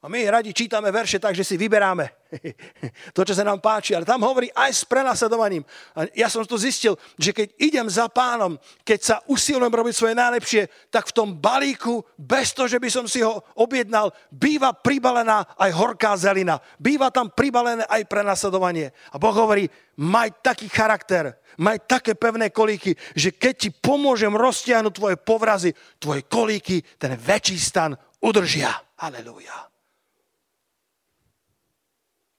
[0.08, 2.32] A my radi čítame verše tak, že si vyberáme
[3.16, 3.92] to, čo sa nám páči.
[3.92, 5.68] Ale tam hovorí aj s prenasledovaním.
[6.00, 8.56] A ja som to zistil, že keď idem za pánom,
[8.88, 13.04] keď sa usilujem robiť svoje najlepšie, tak v tom balíku, bez toho, že by som
[13.04, 16.56] si ho objednal, býva pribalená aj horká zelina.
[16.80, 18.96] Býva tam pribalené aj prenasledovanie.
[19.12, 19.68] A Boh hovorí,
[20.00, 26.24] maj taký charakter, maj také pevné kolíky, že keď ti pomôžem roztiahnuť tvoje povrazy, tvoje
[26.32, 27.92] kolíky, ten väčší stan
[28.24, 28.72] udržia.
[29.04, 29.77] Halelujá.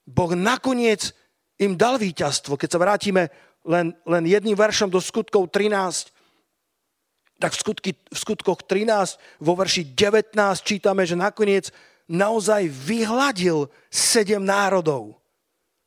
[0.08, 1.12] Boh nakoniec
[1.60, 2.56] im dal víťazstvo.
[2.56, 3.28] Keď sa vrátime
[3.68, 6.08] len, len jedným veršom do skutkov 13,
[7.36, 10.32] tak v, skutky, v skutkoch 13, vo verši 19
[10.64, 11.68] čítame, že nakoniec
[12.08, 15.20] naozaj vyhladil sedem národov.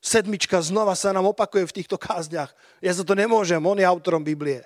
[0.01, 2.49] Sedmička znova sa nám opakuje v týchto kázniach.
[2.81, 4.65] Ja za to nemôžem, on je autorom Biblie.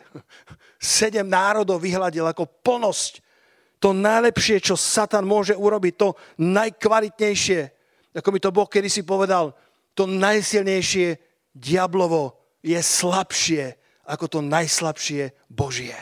[0.79, 3.19] Sedem národov vyhľadil ako plnosť.
[3.83, 7.74] To najlepšie, čo Satan môže urobiť, to najkvalitnejšie,
[8.15, 9.51] ako mi to Boh kedysi povedal,
[9.91, 11.19] to najsilnejšie
[11.51, 13.75] diablovo je slabšie
[14.05, 15.97] ako to najslabšie Božie.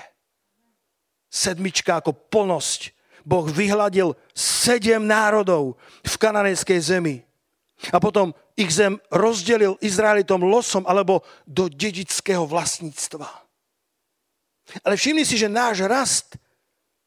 [1.32, 2.93] Sedmička ako plnosť.
[3.23, 7.23] Boh vyhľadil sedem národov v kananejskej zemi.
[7.95, 13.28] A potom ich zem rozdelil Izraelitom losom alebo do dedického vlastníctva.
[14.84, 16.36] Ale všimni si, že náš rast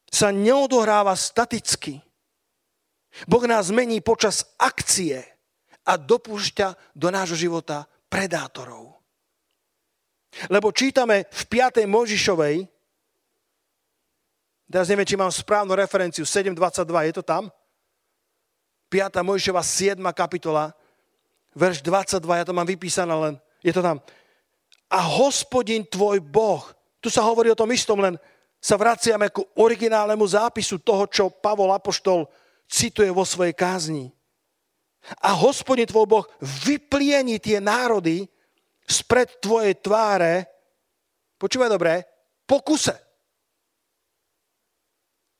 [0.09, 2.01] sa neodohráva staticky.
[3.25, 5.25] Boh nás mení počas akcie
[5.87, 8.99] a dopúšťa do nášho života predátorov.
[10.51, 11.87] Lebo čítame v 5.
[11.89, 12.69] Možišovej,
[14.69, 17.49] teraz neviem, či mám správnu referenciu, 7.22, je to tam?
[18.93, 19.17] 5.
[19.23, 19.97] Možišova 7.
[20.13, 20.75] kapitola,
[21.57, 23.97] verš 22, ja to mám vypísané len, je to tam.
[24.87, 26.63] A hospodin tvoj Boh,
[27.01, 28.15] tu sa hovorí o tom istom, len
[28.61, 32.29] sa vraciame ku originálnemu zápisu toho, čo Pavol Apoštol
[32.67, 34.11] cituje vo svojej kázni.
[35.23, 36.25] A hospodin tvoj Boh
[36.67, 38.27] vyplieni tie národy
[38.83, 40.47] spred tvojej tváre,
[41.39, 42.03] počúvaj dobre,
[42.47, 42.95] po kuse.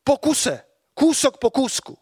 [0.04, 0.56] Po kuse.
[0.96, 1.94] Kúsok po kúsku.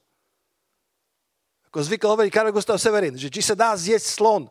[1.69, 4.43] Ako zvykol hovoriť Karel Gustav Severin, že či sa dá zjesť slon.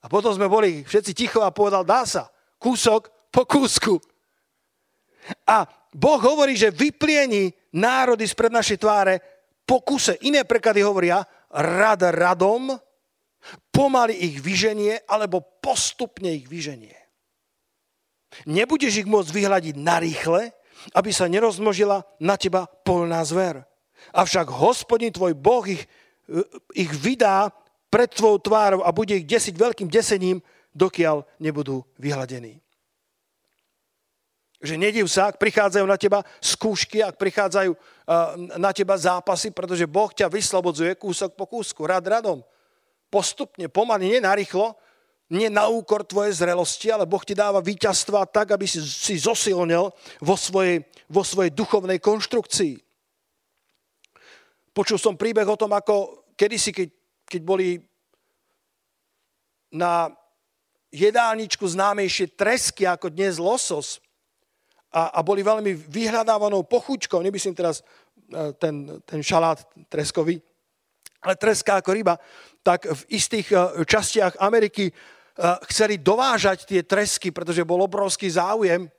[0.00, 2.32] A potom sme boli všetci ticho a povedal, dá sa.
[2.56, 4.00] Kúsok po kúsku.
[5.44, 9.14] A Boh hovorí, že vyplieni národy spred našej tváre
[9.66, 10.18] pokuse.
[10.22, 12.78] Iné preklady hovoria rad radom,
[13.74, 16.94] pomaly ich vyženie, alebo postupne ich vyženie.
[18.46, 20.54] Nebudeš ich môcť vyhľadiť narýchle,
[20.94, 23.66] aby sa nerozmnožila na teba polná zver.
[24.14, 25.82] Avšak hospodin tvoj Boh ich,
[26.72, 27.50] ich vydá
[27.90, 30.38] pred tvojou tvárou a bude ich desiť veľkým desením,
[30.70, 32.62] dokiaľ nebudú vyhľadení.
[34.60, 37.72] Že nediv sa, ak prichádzajú na teba skúšky, ak prichádzajú
[38.60, 42.44] na teba zápasy, pretože Boh ťa vyslobodzuje kúsok po kúsku, rad radom.
[43.08, 44.76] Postupne, pomaly, nie narýchlo,
[45.32, 49.88] nie na úkor tvojej zrelosti, ale Boh ti dáva víťazstva tak, aby si, si zosilnil
[50.20, 52.76] vo svojej, vo svojej duchovnej konštrukcii.
[54.76, 56.88] Počul som príbeh o tom, ako kedysi, keď,
[57.26, 57.68] keď boli
[59.70, 60.10] na
[60.90, 64.02] jedálničku známejšie tresky ako dnes losos,
[64.90, 67.84] a, a boli veľmi vyhľadávanou pochučkou, nemyslím teraz e,
[68.58, 70.42] ten, ten šalát treskový,
[71.22, 72.14] ale treska ako ryba,
[72.66, 74.92] tak v istých e, častiach Ameriky e,
[75.70, 78.90] chceli dovážať tie tresky, pretože bol obrovský záujem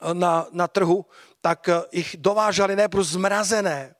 [0.00, 1.04] na, na trhu,
[1.44, 3.99] tak ich dovážali najprv zmrazené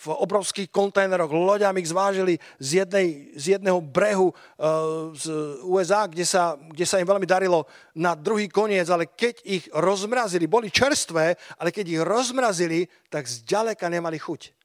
[0.00, 5.28] v obrovských kontajneroch, loďami ich zvážili z, jednej, z jedného brehu uh, z
[5.68, 10.48] USA, kde sa, kde sa im veľmi darilo na druhý koniec, ale keď ich rozmrazili,
[10.48, 14.56] boli čerstvé, ale keď ich rozmrazili, tak zďaleka nemali chuť.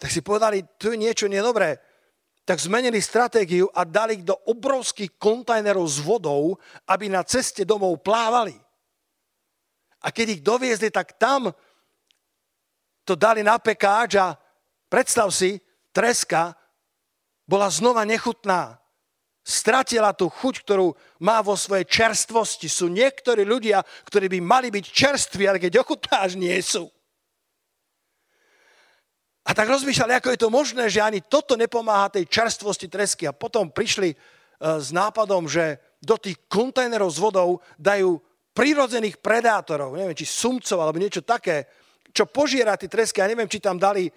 [0.00, 1.76] Tak si povedali, tu je niečo nedobré.
[2.48, 8.02] tak zmenili stratégiu a dali ich do obrovských kontajnerov s vodou, aby na ceste domov
[8.02, 8.58] plávali.
[10.02, 11.52] A keď ich doviezli, tak tam
[13.10, 14.38] to dali na pekáč a
[14.86, 15.58] predstav si,
[15.90, 16.54] treska
[17.42, 18.78] bola znova nechutná.
[19.42, 22.70] Stratila tú chuť, ktorú má vo svojej čerstvosti.
[22.70, 26.86] Sú niektorí ľudia, ktorí by mali byť čerství, ale keď ochutnáš, nie sú.
[29.42, 33.26] A tak rozmýšľali, ako je to možné, že ani toto nepomáha tej čerstvosti tresky.
[33.26, 34.16] A potom prišli e,
[34.60, 38.22] s nápadom, že do tých kontajnerov s vodou dajú
[38.54, 41.66] prírodzených predátorov, neviem, či sumcov alebo niečo také,
[42.10, 43.22] čo požiera tie tresky.
[43.22, 44.10] Ja neviem, či tam dali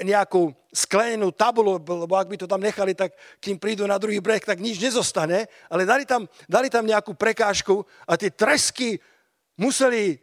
[0.00, 4.42] nejakú sklenenú tabulu, lebo ak by to tam nechali, tak kým prídu na druhý breh,
[4.42, 5.50] tak nič nezostane.
[5.68, 8.98] Ale dali tam, dali tam nejakú prekážku a tie tresky
[9.58, 10.18] museli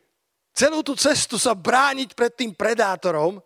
[0.57, 3.37] celú tú cestu sa brániť pred tým predátorom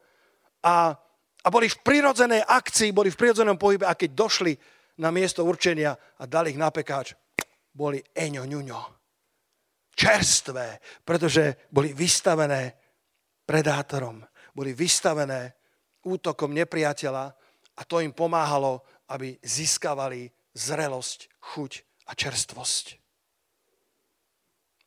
[0.64, 0.96] a,
[1.44, 4.54] a boli v prirodzenej akcii, boli v prirodzenom pohybe a keď došli
[5.02, 7.18] na miesto určenia a dali ich na pekáč,
[7.74, 8.82] boli eňo, ňuňo.
[9.92, 12.81] Čerstvé, pretože boli vystavené
[13.52, 14.24] predátorom.
[14.56, 15.52] Boli vystavené
[16.08, 17.26] útokom nepriateľa
[17.76, 18.80] a to im pomáhalo,
[19.12, 21.72] aby získavali zrelosť, chuť
[22.08, 22.86] a čerstvosť.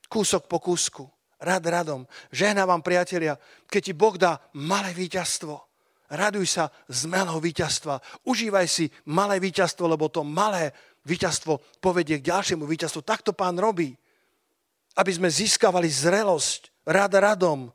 [0.08, 1.04] Kúsok po kúsku
[1.44, 2.08] rad radom.
[2.32, 3.36] Žehná vám, priatelia,
[3.68, 5.60] keď ti Boh dá malé víťazstvo.
[6.08, 8.00] Raduj sa z malého víťazstva.
[8.24, 10.72] Užívaj si malé víťazstvo, lebo to malé
[11.04, 13.04] víťazstvo povedie k ďalšiemu víťazstvu.
[13.04, 13.92] Tak to pán robí.
[14.96, 17.68] Aby sme získavali zrelosť, rad radom,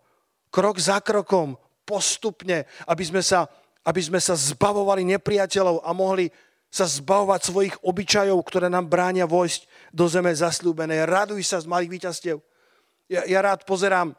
[0.49, 3.49] krok za krokom, postupne, aby sme sa,
[3.85, 6.29] aby sme sa zbavovali nepriateľov a mohli
[6.69, 11.09] sa zbavovať svojich obyčajov, ktoré nám bránia vojsť do zeme zasľúbenej.
[11.09, 12.37] Raduj sa z malých víťazstiev.
[13.09, 14.13] Ja, ja rád pozerám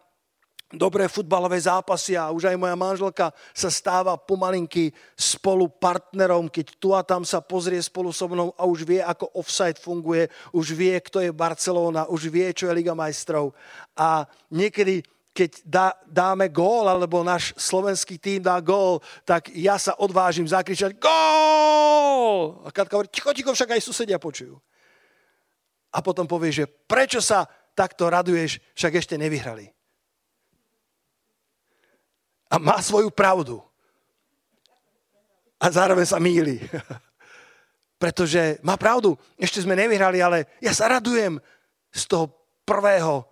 [0.70, 6.94] dobré futbalové zápasy a už aj moja manželka sa stáva pomalinky spolu partnerom, keď tu
[6.94, 10.94] a tam sa pozrie spolu so mnou a už vie, ako offside funguje, už vie,
[10.98, 13.54] kto je Barcelona, už vie, čo je Liga majstrov.
[13.98, 15.02] A niekedy
[15.40, 21.00] keď dá, dáme gól, alebo náš slovenský tým dá gól, tak ja sa odvážim zakričať
[21.00, 22.60] gól!
[22.60, 24.60] A Katka hovorí, ticho, ticho, však aj susedia počujú.
[25.96, 29.72] A potom povie, že prečo sa takto raduješ, však ešte nevyhrali.
[32.52, 33.64] A má svoju pravdu.
[35.56, 36.60] A zároveň sa míli.
[38.02, 41.40] Pretože má pravdu, ešte sme nevyhrali, ale ja sa radujem
[41.96, 42.28] z toho
[42.68, 43.24] prvého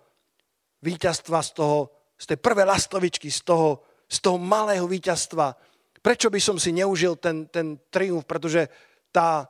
[0.81, 5.55] víťazstva, z, toho, z tej prvej lastovičky, z toho, z toho malého víťazstva.
[6.03, 8.27] Prečo by som si neužil ten, ten triumf?
[8.27, 8.67] Pretože
[9.15, 9.47] tá,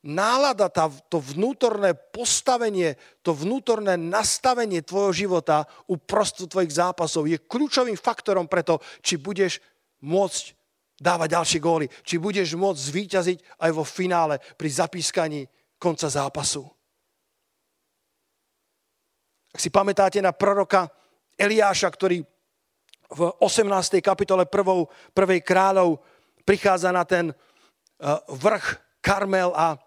[0.00, 8.00] nálada, tá, to vnútorné postavenie, to vnútorné nastavenie tvojho života uprostred tvojich zápasov je kľúčovým
[8.00, 9.60] faktorom preto, či budeš
[10.00, 10.56] môcť
[10.96, 15.44] dávať ďalšie góly, či budeš môcť zvíťaziť aj vo finále pri zapískaní
[15.76, 16.64] konca zápasu.
[19.52, 20.88] Ak si pamätáte na proroka
[21.36, 22.24] Eliáša, ktorý
[23.06, 24.02] v 18.
[24.02, 26.02] kapitole prvou, prvej kráľov
[26.42, 27.36] prichádza na ten eh,
[28.26, 29.78] vrch Karmel a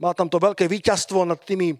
[0.00, 1.78] Mal tam to veľké víťazstvo nad tými eh,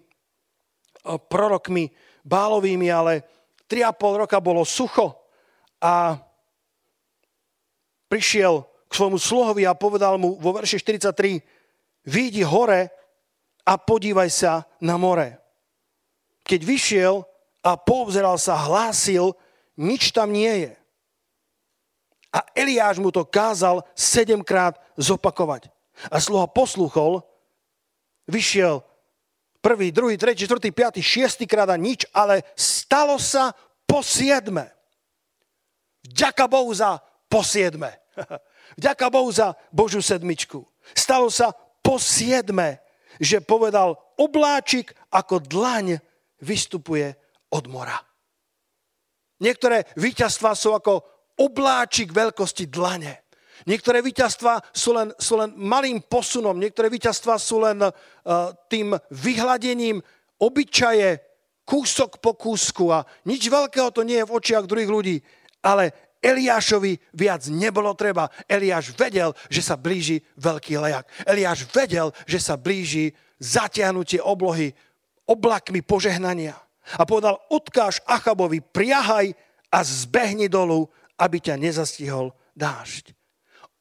[1.17, 1.89] prorokmi
[2.21, 3.25] bálovými, ale
[3.65, 5.25] 3,5 roka bolo sucho
[5.81, 6.13] a
[8.05, 11.41] prišiel k svojmu sluhovi a povedal mu vo verši 43
[12.01, 12.89] Výjdi hore
[13.65, 15.37] a podívaj sa na more.
[16.45, 17.25] Keď vyšiel
[17.61, 19.37] a poobzeral sa, hlásil,
[19.77, 20.71] nič tam nie je.
[22.31, 25.67] A Eliáš mu to kázal sedemkrát zopakovať.
[26.09, 27.21] A sluha posluchol
[28.25, 28.81] vyšiel
[29.61, 33.53] prvý, druhý, tretí, štvrtý, piatý, šiestý krát a nič, ale stalo sa
[33.85, 34.71] po siedme.
[36.07, 36.97] Vďaka Bohu za
[37.29, 37.93] po siedme.
[38.79, 40.63] Vďaka Bohu za Božú sedmičku.
[40.95, 42.81] Stalo sa po siedme,
[43.21, 45.99] že povedal, obláčik ako dlaň
[46.41, 47.13] vystupuje
[47.51, 47.99] od mora.
[49.41, 51.01] Niektoré víťazstvá sú ako
[51.41, 53.25] obláčik veľkosti dlane.
[53.65, 57.93] Niektoré víťazstva sú len, sú len malým posunom, niektoré víťazstva sú len uh,
[58.69, 60.01] tým vyhľadením
[60.41, 61.21] obyčaje,
[61.61, 65.17] kúsok po kúsku a nič veľkého to nie je v očiach druhých ľudí.
[65.61, 68.29] Ale Eliášovi viac nebolo treba.
[68.49, 71.05] Eliáš vedel, že sa blíži veľký lejak.
[71.25, 74.73] Eliáš vedel, že sa blíži zatiahnutie oblohy
[75.25, 76.57] oblakmi požehnania.
[76.99, 79.31] A povedal, odkáž Achabovi, priahaj
[79.71, 83.15] a zbehni dolu, aby ťa nezastihol dážď.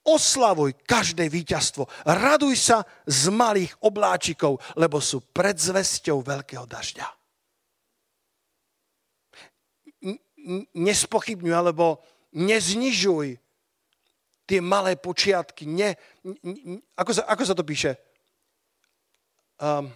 [0.00, 1.84] Oslavuj každé víťazstvo.
[2.08, 7.08] Raduj sa z malých obláčikov, lebo sú predzvesťou veľkého dažďa.
[10.72, 12.00] Nespochybňuj alebo
[12.32, 13.36] neznižuj
[14.48, 15.68] tie malé počiatky.
[15.68, 15.94] Ne,
[16.24, 17.94] ne, ako, sa, ako sa to píše?
[19.60, 19.92] Um,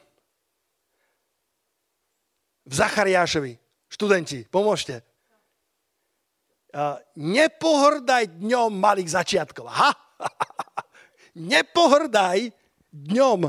[2.64, 3.52] v Zachariášovi.
[3.88, 5.04] Študenti, pomôžte.
[7.14, 9.70] Nepohrdaj dňom malých začiatkov.
[9.70, 9.94] Ha?
[11.54, 12.50] nepohrdaj
[12.90, 13.46] dňom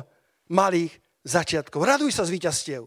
[0.53, 0.93] malých
[1.25, 1.81] začiatkov.
[1.81, 2.83] Raduj sa z víťazstiev.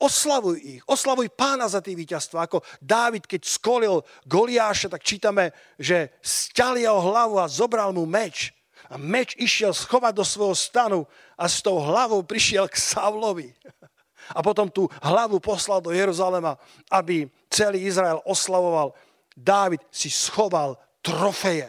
[0.00, 0.82] Oslavuj ich.
[0.90, 2.48] Oslavuj pána za tie víťazstva.
[2.48, 8.50] Ako Dávid, keď skolil Goliáša, tak čítame, že stial jeho hlavu a zobral mu meč.
[8.92, 11.00] A meč išiel schovať do svojho stanu
[11.40, 13.52] a s tou hlavou prišiel k Saulovi.
[14.32, 16.56] A potom tú hlavu poslal do Jeruzalema,
[16.88, 18.96] aby celý Izrael oslavoval.
[19.34, 21.68] Dávid si schoval trofeje.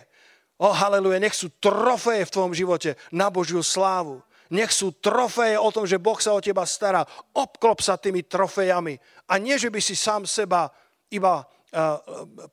[0.55, 4.23] O, haleluja, nech sú trofeje v tvojom živote na Božiu slávu.
[4.47, 7.03] Nech sú trofeje o tom, že Boh sa o teba stará.
[7.33, 8.95] Obklop sa tými trofejami.
[9.25, 10.69] A nie, že by si sám seba
[11.09, 11.43] iba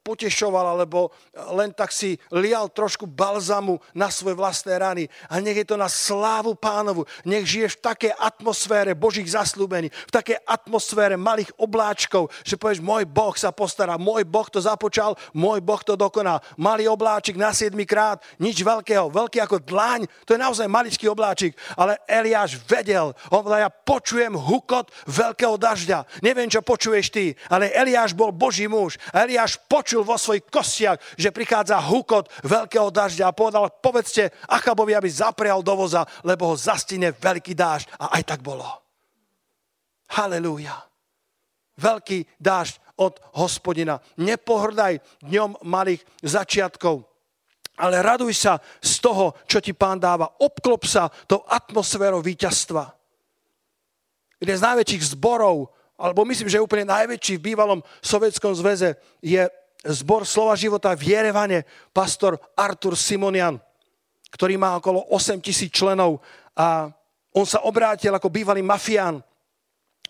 [0.03, 1.15] potešoval, alebo
[1.55, 5.05] len tak si lial trošku balzamu na svoje vlastné rany.
[5.31, 7.07] A nech je to na slávu pánovu.
[7.23, 13.07] Nech žiješ v takej atmosfére Božích zaslúbení, v takej atmosfére malých obláčkov, že povieš, môj
[13.07, 16.43] Boh sa postará, môj Boh to započal, môj Boh to dokoná.
[16.59, 21.55] Malý obláčik na 7 krát, nič veľkého, veľký ako dlaň, to je naozaj maličký obláčik,
[21.79, 26.25] ale Eliáš vedel, on ja počujem hukot veľkého dažďa.
[26.25, 31.29] Neviem, čo počuješ ty, ale Eliáš bol Boží muž Eliáš počul vo svojich kostiach, že
[31.29, 37.13] prichádza hukot veľkého dažďa a povedal, povedzte Achabovi, aby zaprial do voza, lebo ho zastine
[37.13, 37.87] veľký dážď.
[38.01, 38.65] A aj tak bolo.
[40.17, 40.77] Halelúja.
[41.77, 44.01] Veľký dážď od hospodina.
[44.17, 47.05] Nepohrdaj dňom malých začiatkov,
[47.81, 50.29] ale raduj sa z toho, čo ti pán dáva.
[50.41, 52.93] Obklop sa tou atmosférou víťazstva.
[54.43, 55.71] Jeden z najväčších zborov
[56.03, 59.47] alebo myslím, že úplne najväčší v bývalom Sovietskom zväze je
[59.87, 61.63] zbor Slova života v Jerevane,
[61.95, 63.63] pastor Artur Simonian,
[64.35, 66.19] ktorý má okolo 8 tisíc členov
[66.59, 66.91] a
[67.33, 69.23] on sa obrátil ako bývalý mafián,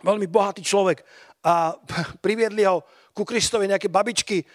[0.01, 1.05] veľmi bohatý človek
[1.45, 1.77] a
[2.25, 2.81] priviedli ho
[3.13, 4.47] ku Kristovi nejaké babičky, eh,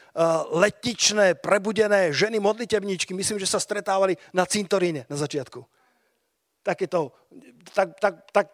[0.57, 3.13] letničné, prebudené ženy, modlitebničky.
[3.13, 5.61] Myslím, že sa stretávali na cintoríne na začiatku.
[6.65, 7.13] Takéto,
[7.71, 8.49] tak, tak, tak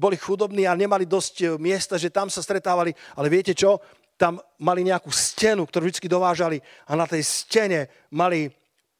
[0.00, 2.96] boli chudobní a nemali dosť e, miesta, že tam sa stretávali.
[3.20, 3.76] Ale viete čo?
[4.16, 6.56] Tam mali nejakú stenu, ktorú vždy dovážali
[6.88, 8.48] a na tej stene mali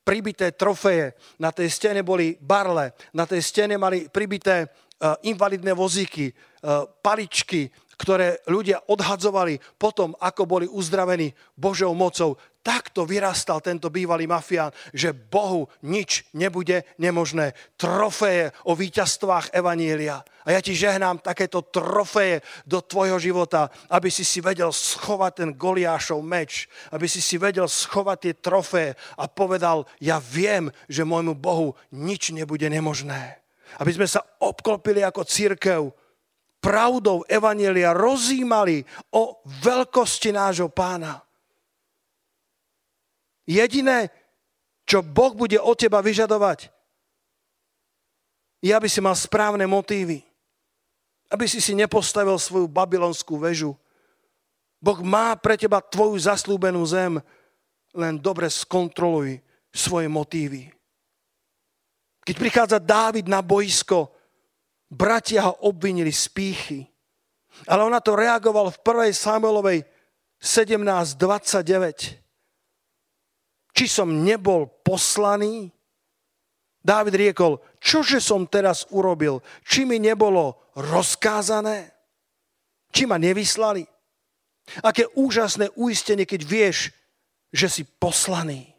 [0.04, 1.16] pribité trofeje.
[1.40, 7.68] Na tej stene boli barle, na tej stene mali pribité uh, invalidné vozíky, uh, paličky,
[8.00, 12.40] ktoré ľudia odhadzovali potom, ako boli uzdravení Božou mocou.
[12.60, 17.56] Takto vyrastal tento bývalý mafián, že Bohu nič nebude nemožné.
[17.80, 20.20] Trofeje o víťazstvách Evanília.
[20.44, 25.50] A ja ti žehnám takéto trofeje do tvojho života, aby si si vedel schovať ten
[25.56, 31.32] Goliášov meč, aby si si vedel schovať tie trofeje a povedal, ja viem, že môjmu
[31.40, 33.40] Bohu nič nebude nemožné.
[33.80, 35.80] Aby sme sa obklopili ako církev
[36.60, 38.84] pravdou Evanielia rozímali
[39.16, 41.24] o veľkosti nášho pána.
[43.50, 44.14] Jediné,
[44.86, 46.70] čo Boh bude od teba vyžadovať,
[48.62, 50.22] je, aby si mal správne motívy.
[51.32, 53.74] Aby si si nepostavil svoju babylonskú väžu.
[54.78, 57.18] Boh má pre teba tvoju zaslúbenú zem,
[57.96, 59.42] len dobre skontroluj
[59.74, 60.70] svoje motívy.
[62.22, 64.12] Keď prichádza Dávid na boisko,
[64.86, 66.86] bratia ho obvinili z pýchy.
[67.66, 68.78] Ale on na to reagoval v
[69.10, 69.10] 1.
[69.16, 69.82] Samuelovej
[70.38, 72.29] 17.29.
[73.74, 75.70] Či som nebol poslaný?
[76.80, 79.44] Dávid riekol, čože som teraz urobil?
[79.68, 81.92] Či mi nebolo rozkázané?
[82.88, 83.84] Či ma nevyslali?
[84.80, 86.78] Aké úžasné uistenie, keď vieš,
[87.52, 88.70] že si poslaný,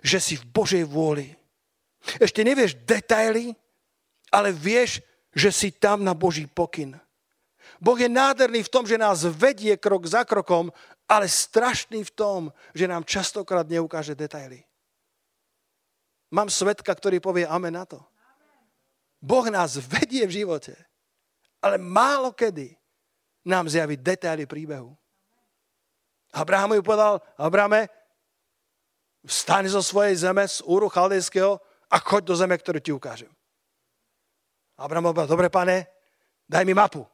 [0.00, 1.30] že si v Božej vôli.
[2.20, 3.52] Ešte nevieš detaily,
[4.32, 6.96] ale vieš, že si tam na Boží pokyn.
[7.80, 10.72] Boh je nádherný v tom, že nás vedie krok za krokom,
[11.08, 12.40] ale strašný v tom,
[12.72, 14.64] že nám častokrát neukáže detaily.
[16.32, 18.00] Mám svetka, ktorý povie amen na to.
[19.20, 20.74] Boh nás vedie v živote,
[21.62, 22.76] ale málo kedy
[23.44, 24.92] nám zjaví detaily príbehu.
[26.34, 27.86] Abraham ju povedal, Abrahame,
[29.22, 33.30] vstaň zo svojej zeme, z úru chaldejského a choď do zeme, ktorú ti ukážem.
[34.74, 35.86] Abraham povedal, dobre pane,
[36.50, 37.06] daj mi mapu.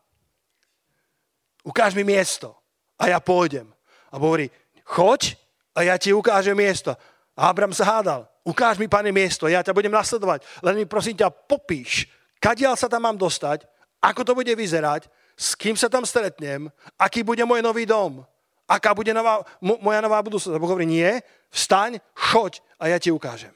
[1.60, 2.56] Ukáž mi miesto
[2.96, 3.68] a ja pôjdem.
[4.10, 4.50] A hovorí,
[4.84, 5.38] choď
[5.74, 6.94] a ja ti ukážem miesto.
[7.38, 11.16] A Abraham sa hádal, ukáž mi, pane, miesto, ja ťa budem nasledovať, len mi prosím
[11.16, 12.10] ťa popíš,
[12.42, 13.64] kadiaľ sa tam mám dostať,
[14.02, 15.08] ako to bude vyzerať,
[15.40, 16.68] s kým sa tam stretnem,
[17.00, 18.20] aký bude môj nový dom,
[18.68, 20.52] aká bude nová, moja nová budúcnosť.
[20.52, 21.08] A Boh hovorí, nie,
[21.48, 23.52] vstaň, choď a ja ti ukážem.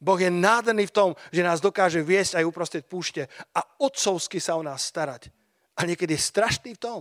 [0.00, 4.56] Boh je nádherný v tom, že nás dokáže viesť aj uprostred púšte a otcovsky sa
[4.56, 5.28] o nás starať.
[5.76, 7.00] A niekedy je strašný v tom,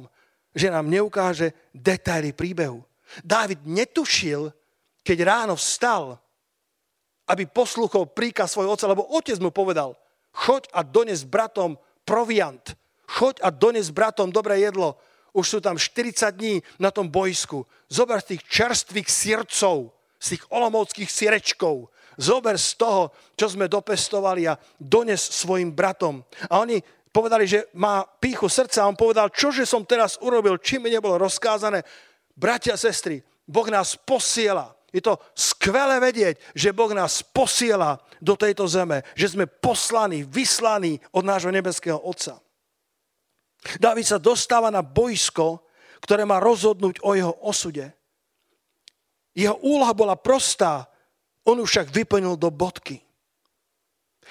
[0.55, 2.81] že nám neukáže detaily príbehu.
[3.25, 4.53] Dávid netušil,
[5.01, 6.17] keď ráno vstal,
[7.29, 9.93] aby poslúchol príkaz svojho otca, lebo otec mu povedal,
[10.33, 12.73] choď a dones bratom proviant,
[13.05, 14.97] choď a dones bratom dobré jedlo,
[15.33, 17.61] už sú tam 40 dní na tom bojsku.
[17.85, 21.87] Zober tých čerstvých sircov, z tých olomovských sirečkov,
[22.19, 26.25] zober z toho, čo sme dopestovali a dones svojim bratom.
[26.51, 30.86] A oni povedali, že má píchu srdca a on povedal, čože som teraz urobil, čím
[30.88, 31.82] mi nebolo rozkázané.
[32.38, 34.78] Bratia sestry, Boh nás posiela.
[34.89, 40.97] Je to skvelé vedieť, že Boh nás posiela do tejto zeme, že sme poslaní, vyslaní
[41.14, 42.41] od nášho nebeského Otca.
[43.78, 45.68] Dávid sa dostáva na boisko,
[45.99, 47.91] ktoré má rozhodnúť o jeho osude.
[49.36, 50.88] Jeho úloha bola prostá,
[51.45, 53.03] on ju však vyplnil do bodky.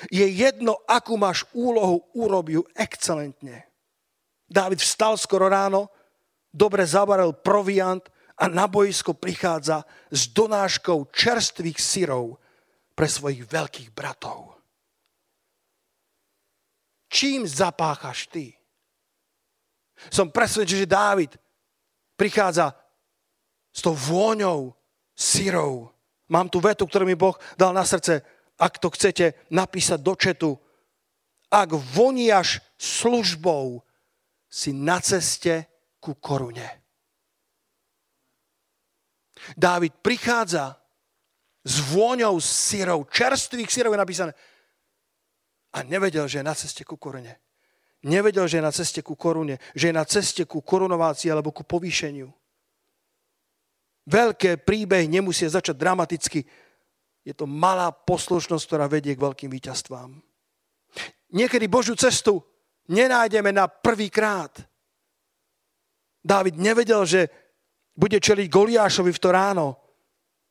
[0.06, 3.66] Je jedno, akú máš úlohu, urobiu excelentne.
[4.46, 5.90] Dávid vstal skoro ráno,
[6.54, 8.06] dobre zavaril proviant
[8.38, 12.38] a na boisko prichádza s donáškou čerstvých syrov
[12.94, 14.54] pre svojich veľkých bratov.
[17.10, 18.54] Čím zapáchaš ty?
[20.12, 21.32] Som presvedčený, že Dávid
[22.14, 22.70] prichádza
[23.74, 24.70] s tou vôňou
[25.18, 28.20] syrov Mám tu vetu, ktorú mi Boh dal na srdce.
[28.58, 30.50] Ak to chcete napísať do četu.
[31.48, 33.82] Ak voniaš službou,
[34.48, 35.68] si na ceste
[36.00, 36.64] ku korune.
[39.54, 40.80] Dávid prichádza
[41.62, 44.32] s vôňou syrov, čerstvých syrov je napísané.
[45.76, 47.36] A nevedel, že je na ceste ku korune.
[48.02, 51.62] Nevedel, že je na ceste ku korune, že je na ceste ku korunovácii alebo ku
[51.62, 52.32] povýšeniu.
[54.08, 56.48] Veľké príbehy nemusia začať dramaticky.
[57.28, 60.16] Je to malá poslušnosť, ktorá vedie k veľkým víťazstvám.
[61.36, 62.40] Niekedy Božiu cestu
[62.88, 64.56] nenájdeme na prvý krát.
[66.24, 67.28] Dávid nevedel, že
[67.92, 69.76] bude čeliť Goliášovi v to ráno.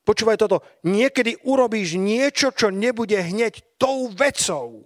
[0.05, 0.61] Počúvaj toto.
[0.85, 4.85] Niekedy urobíš niečo, čo nebude hneď tou vecou.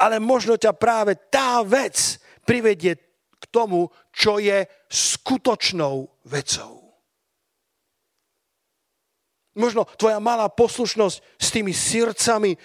[0.00, 2.16] Ale možno ťa práve tá vec
[2.48, 2.96] privedie
[3.36, 6.81] k tomu, čo je skutočnou vecou.
[9.52, 12.56] Možno tvoja malá poslušnosť s tými srdcami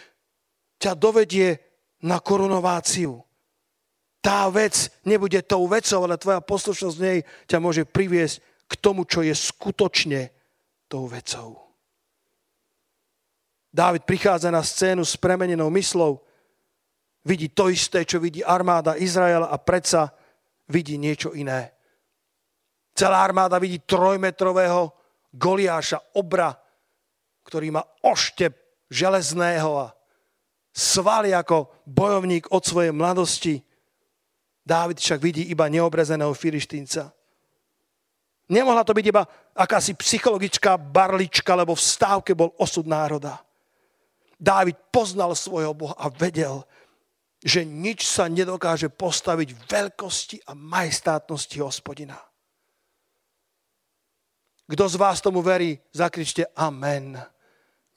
[0.80, 1.60] ťa dovedie
[2.04, 3.20] na korunováciu.
[4.24, 8.36] Tá vec nebude tou vecou, ale tvoja poslušnosť v nej ťa môže priviesť
[8.68, 10.32] k tomu, čo je skutočne
[10.88, 11.68] tou vecou.
[13.72, 16.24] Dávid prichádza na scénu s premenenou myslou,
[17.28, 20.16] vidí to isté, čo vidí armáda Izraela a predsa
[20.72, 21.76] vidí niečo iné.
[22.98, 24.90] Celá armáda vidí trojmetrového
[25.30, 26.56] Goliáša, obra,
[27.48, 28.52] ktorý má oštep
[28.92, 29.96] železného a
[30.76, 33.64] svaly ako bojovník od svojej mladosti.
[34.68, 37.16] Dávid však vidí iba neobrezeného filištínca.
[38.48, 39.24] Nemohla to byť iba
[39.56, 43.44] akási psychologická barlička, lebo v stávke bol osud národa.
[44.40, 46.64] Dávid poznal svojho Boha a vedel,
[47.44, 52.20] že nič sa nedokáže postaviť veľkosti a majestátnosti hospodina.
[54.68, 57.16] Kto z vás tomu verí, zakričte Amen.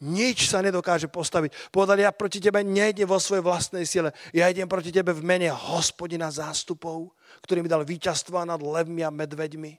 [0.01, 1.69] Nič sa nedokáže postaviť.
[1.69, 4.17] Povedali, ja proti tebe nejdem vo svojej vlastnej sile.
[4.33, 7.13] Ja idem proti tebe v mene hospodina zástupov,
[7.45, 9.77] ktorý mi dal víťazstva nad levmi a medveďmi.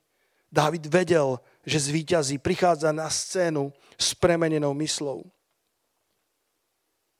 [0.51, 5.25] Dávid vedel, že zvíťazí, prichádza na scénu s premenenou myslou.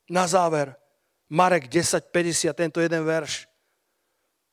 [0.06, 0.70] Na záver,
[1.26, 3.50] Marek 10.50, tento jeden verš.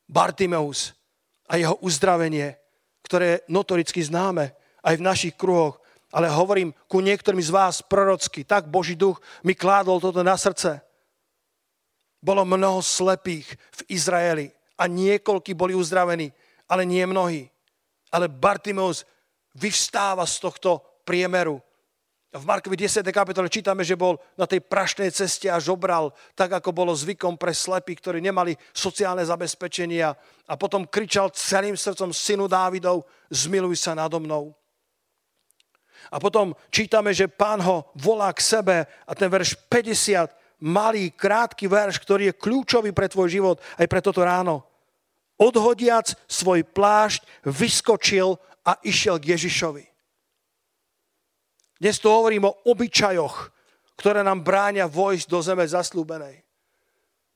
[0.10, 0.98] Bartimeus
[1.46, 2.58] a jeho uzdravenie,
[3.06, 5.78] ktoré je notoricky známe aj v našich kruhoch,
[6.10, 10.82] ale hovorím ku niektorým z vás prorocky, tak Boží duch mi kládol toto na srdce.
[12.20, 16.34] Bolo mnoho slepých v Izraeli a niekoľky boli uzdravení,
[16.68, 17.48] ale nie mnohí.
[18.10, 19.06] Ale Bartimeus
[19.56, 21.62] vyvstáva z tohto priemeru.
[22.30, 23.02] V Markovi 10.
[23.10, 27.58] kapitole čítame, že bol na tej prašnej ceste a žobral, tak ako bolo zvykom pre
[27.58, 30.14] slepých, ktorí nemali sociálne zabezpečenia.
[30.46, 34.59] A potom kričal celým srdcom synu Dávidov, zmiluj sa nado mnou.
[36.08, 41.68] A potom čítame, že pán ho volá k sebe a ten verš 50, malý, krátky
[41.68, 44.64] verš, ktorý je kľúčový pre tvoj život aj pre toto ráno.
[45.40, 48.36] Odhodiac svoj plášť, vyskočil
[48.68, 49.86] a išiel k Ježišovi.
[51.80, 53.56] Dnes tu hovorím o obyčajoch,
[53.96, 56.44] ktoré nám bráňa vojsť do zeme zaslúbenej.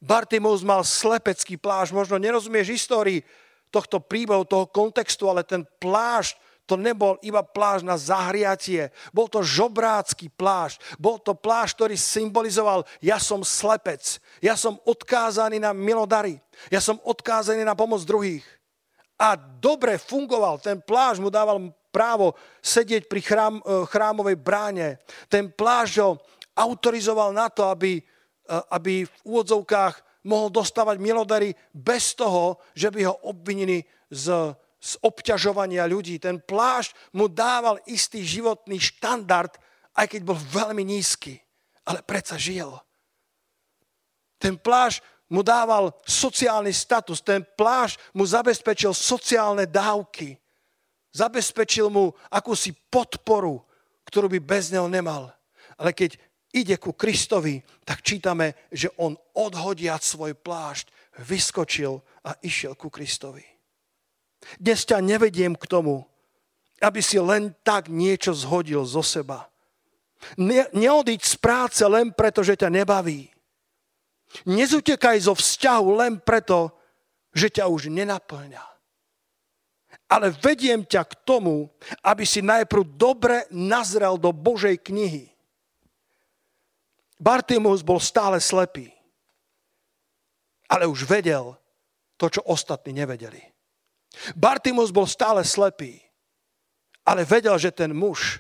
[0.03, 3.23] Bartimus mal slepecký plášť, možno nerozumieš histórii
[3.71, 9.43] tohto príbehu, toho kontextu, ale ten plášť to nebol iba pláž na zahriatie, bol to
[9.43, 16.39] žobrácky pláž, bol to pláž, ktorý symbolizoval, ja som slepec, ja som odkázaný na milodary,
[16.71, 18.47] ja som odkázaný na pomoc druhých.
[19.19, 21.59] A dobre fungoval, ten pláž mu dával
[21.93, 22.33] právo
[22.65, 24.97] sedieť pri chrám, e, chrámovej bráne.
[25.29, 26.17] Ten pláž ho
[26.57, 28.03] autorizoval na to, aby, e,
[28.73, 35.87] aby v úvodzovkách mohol dostávať milodary bez toho, že by ho obvinili z z obťažovania
[35.87, 36.19] ľudí.
[36.19, 39.55] Ten plášť mu dával istý životný štandard,
[39.95, 41.39] aj keď bol veľmi nízky,
[41.87, 42.75] ale predsa žil.
[44.35, 44.99] Ten plášť
[45.31, 50.35] mu dával sociálny status, ten plášť mu zabezpečil sociálne dávky,
[51.15, 53.63] zabezpečil mu akúsi podporu,
[54.03, 55.31] ktorú by bez neho nemal.
[55.79, 56.19] Ale keď
[56.51, 60.91] ide ku Kristovi, tak čítame, že on odhodiať svoj plášť,
[61.23, 63.52] vyskočil a išiel ku Kristovi.
[64.59, 66.03] Dnes ťa nevediem k tomu,
[66.83, 69.47] aby si len tak niečo zhodil zo seba.
[70.39, 73.27] Ne, neodiť z práce len preto, že ťa nebaví.
[74.47, 76.73] Nezutekaj zo vzťahu len preto,
[77.35, 78.63] že ťa už nenaplňa.
[80.09, 81.69] Ale vediem ťa k tomu,
[82.05, 85.33] aby si najprv dobre nazrel do Božej knihy.
[87.17, 88.91] Bartimus bol stále slepý,
[90.67, 91.55] ale už vedel
[92.19, 93.52] to, čo ostatní nevedeli.
[94.37, 95.97] Bartimus bol stále slepý,
[97.03, 98.39] ale vedel, že ten muž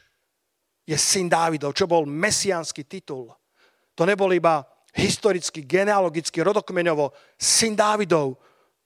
[0.83, 3.31] je syn Dávidov, čo bol mesiánsky titul.
[3.95, 4.63] To nebol iba
[4.93, 8.37] historicky, genealogicky, rodokmeňovo syn Dávidov.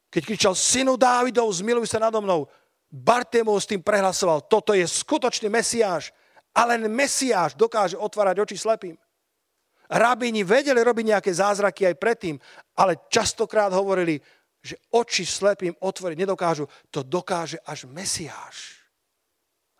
[0.07, 2.47] Keď kričal, synu Dávidov, zmiluj sa nado mnou,
[2.87, 6.15] Bartimus tým prehlasoval, toto je skutočný mesiáš
[6.55, 8.95] a len mesiáš dokáže otvárať oči slepým.
[9.87, 12.35] Rabíni vedeli robiť nejaké zázraky aj predtým,
[12.75, 14.19] ale častokrát hovorili,
[14.61, 18.83] že oči slepým otvoriť nedokážu, to dokáže až Mesiáš.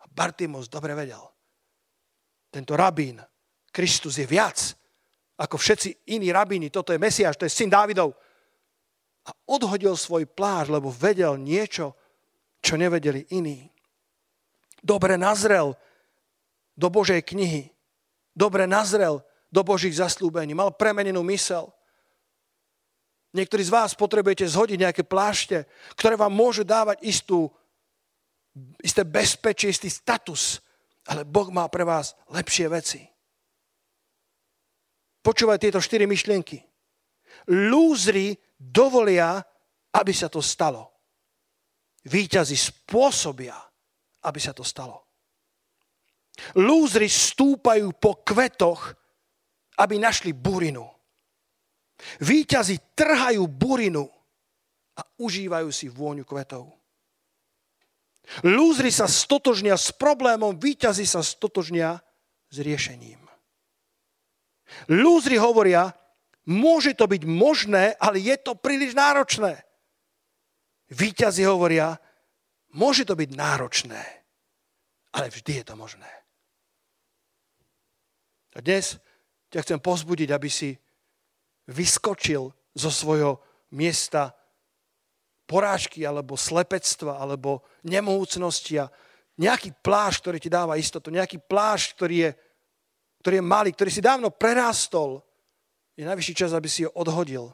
[0.00, 1.20] A Bartimos dobre vedel.
[2.48, 3.20] Tento rabín,
[3.68, 4.78] Kristus je viac
[5.38, 6.66] ako všetci iní rabíni.
[6.72, 8.10] Toto je Mesiáš, to je syn Dávidov.
[9.28, 11.94] A odhodil svoj pláž, lebo vedel niečo,
[12.58, 13.70] čo nevedeli iní.
[14.82, 15.78] Dobre nazrel
[16.74, 17.70] do Božej knihy.
[18.34, 20.54] Dobre nazrel do Božích zaslúbení.
[20.54, 21.70] Mal premenenú mysel.
[23.36, 27.52] Niektorí z vás potrebujete zhodiť nejaké plášte, ktoré vám môžu dávať istú,
[28.80, 30.64] isté bezpečie, istý status,
[31.08, 33.00] ale Boh má pre vás lepšie veci.
[35.20, 36.56] Počúvaj tieto štyri myšlienky.
[37.52, 39.36] Lúzri dovolia,
[39.92, 40.88] aby sa to stalo.
[42.08, 43.56] Výťazí spôsobia,
[44.24, 45.04] aby sa to stalo.
[46.56, 48.94] Lúzri stúpajú po kvetoch,
[49.78, 50.97] aby našli burinu.
[52.22, 54.06] Výťazi trhajú burinu
[54.98, 56.78] a užívajú si vôňu kvetov.
[58.44, 61.96] Lúzri sa stotožnia s problémom, výťazi sa stotožnia
[62.52, 63.24] s riešením.
[64.92, 65.96] Lúzri hovoria,
[66.44, 69.64] môže to byť možné, ale je to príliš náročné.
[70.92, 71.96] Výťazi hovoria,
[72.76, 74.02] môže to byť náročné,
[75.16, 76.08] ale vždy je to možné.
[78.56, 79.00] A dnes
[79.48, 80.76] ťa chcem pozbudiť, aby si
[81.68, 83.38] vyskočil zo svojho
[83.76, 84.32] miesta
[85.48, 88.92] porážky alebo slepectva alebo nemohúcnosti a
[89.38, 92.30] nejaký pláž, ktorý ti dáva istotu, nejaký pláž, ktorý je,
[93.22, 95.22] ktorý je malý, ktorý si dávno prerástol,
[95.94, 97.50] je najvyšší čas, aby si ho odhodil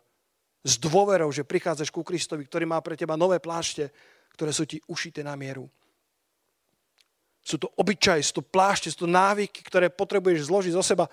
[0.65, 3.93] s dôverou, že prichádzaš ku Kristovi, ktorý má pre teba nové plášte,
[4.33, 5.69] ktoré sú ti ušité na mieru.
[7.45, 11.05] Sú to obyčaj, sú to plášte, sú to návyky, ktoré potrebuješ zložiť zo seba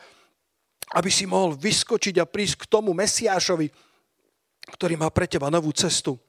[0.91, 3.69] aby si mohol vyskočiť a prísť k tomu Mesiášovi,
[4.75, 6.19] ktorý má pre teba novú cestu,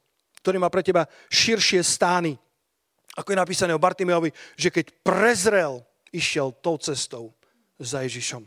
[0.42, 2.38] ktorý má pre teba širšie stány.
[3.16, 7.36] Ako je napísané o Bartimiovi, že keď prezrel, išiel tou cestou
[7.76, 8.44] za Ježišom.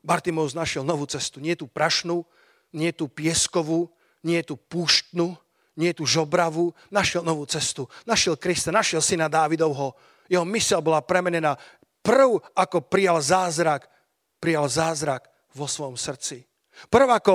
[0.00, 1.42] Bartimeus našiel novú cestu.
[1.42, 2.24] Nie tu prašnú,
[2.72, 3.92] nie tu pieskovú,
[4.24, 5.36] nie tu púštnu,
[5.76, 6.72] nie tu žobravu.
[6.88, 7.84] Našiel novú cestu.
[8.08, 9.92] Našiel Krista, našiel syna Dávidovho.
[10.30, 11.58] Jeho mysel bola premenená.
[12.00, 13.84] Prv, ako prijal zázrak,
[14.40, 16.48] prijal zázrak vo svojom srdci.
[16.88, 17.34] Prv ako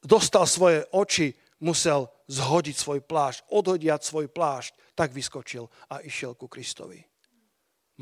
[0.00, 6.50] dostal svoje oči, musel zhodiť svoj plášť, odhodiať svoj plášť, tak vyskočil a išiel ku
[6.50, 6.98] Kristovi.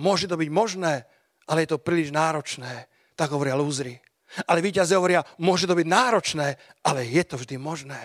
[0.00, 1.04] Môže to byť možné,
[1.50, 4.00] ale je to príliš náročné, tak hovoria lúzri.
[4.46, 6.54] Ale víťazi hovoria, môže to byť náročné,
[6.86, 7.98] ale je to vždy možné.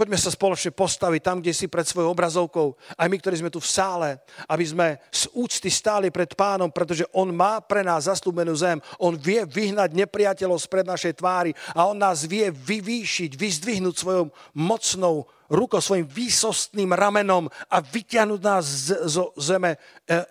[0.00, 3.60] Poďme sa spoločne postaviť tam, kde si pred svojou obrazovkou, aj my, ktorí sme tu
[3.60, 4.16] v sále,
[4.48, 8.80] aby sme z úcty stáli pred pánom, pretože on má pre nás zaslúbenú zem.
[8.96, 15.28] On vie vyhnať nepriateľov spred našej tvári a on nás vie vyvýšiť, vyzdvihnúť svojou mocnou
[15.52, 18.64] rukou, svojim výsostným ramenom a vyťahnuť nás
[19.04, 19.78] zo zeme e,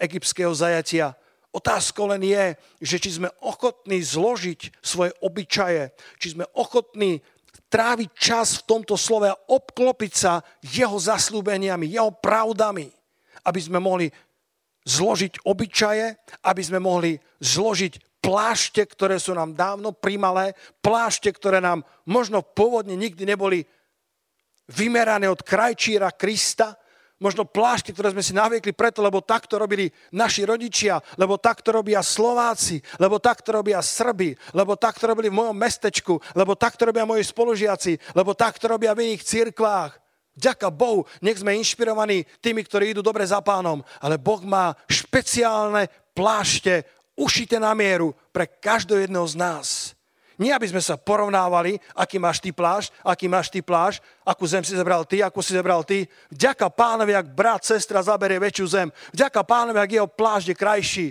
[0.01, 1.13] egyptského zajatia.
[1.53, 7.21] Otázka len je, že či sme ochotní zložiť svoje obyčaje, či sme ochotní
[7.69, 12.89] tráviť čas v tomto slove a obklopiť sa jeho zaslúbeniami, jeho pravdami,
[13.45, 14.09] aby sme mohli
[14.89, 16.05] zložiť obyčaje,
[16.49, 22.97] aby sme mohli zložiť plášte, ktoré sú nám dávno primalé, plášte, ktoré nám možno pôvodne
[22.97, 23.63] nikdy neboli
[24.69, 26.77] vymerané od krajčíra Krista,
[27.19, 31.99] možno plášti, ktoré sme si naviekli preto, lebo takto robili naši rodičia, lebo takto robia
[31.99, 37.27] Slováci, lebo takto robia Srby, lebo takto robili v mojom mestečku, lebo takto robia moji
[37.27, 39.91] spolužiaci, lebo takto robia v iných cirkvách.
[40.39, 45.91] Ďaká Bohu, nech sme inšpirovaní tými, ktorí idú dobre za pánom, ale Boh má špeciálne
[46.15, 46.87] plášte
[47.19, 49.67] ušité na mieru pre každého jedného z nás.
[50.39, 54.63] Nie, aby sme sa porovnávali, aký máš ty plášť, aký máš ty plášť, akú zem
[54.63, 56.07] si zebral ty, akú si zebral ty.
[56.31, 58.87] Vďaka pánovi, ak brat, sestra zaberie väčšiu zem.
[59.11, 61.07] Vďaka pánovi, ak jeho plášť je krajší.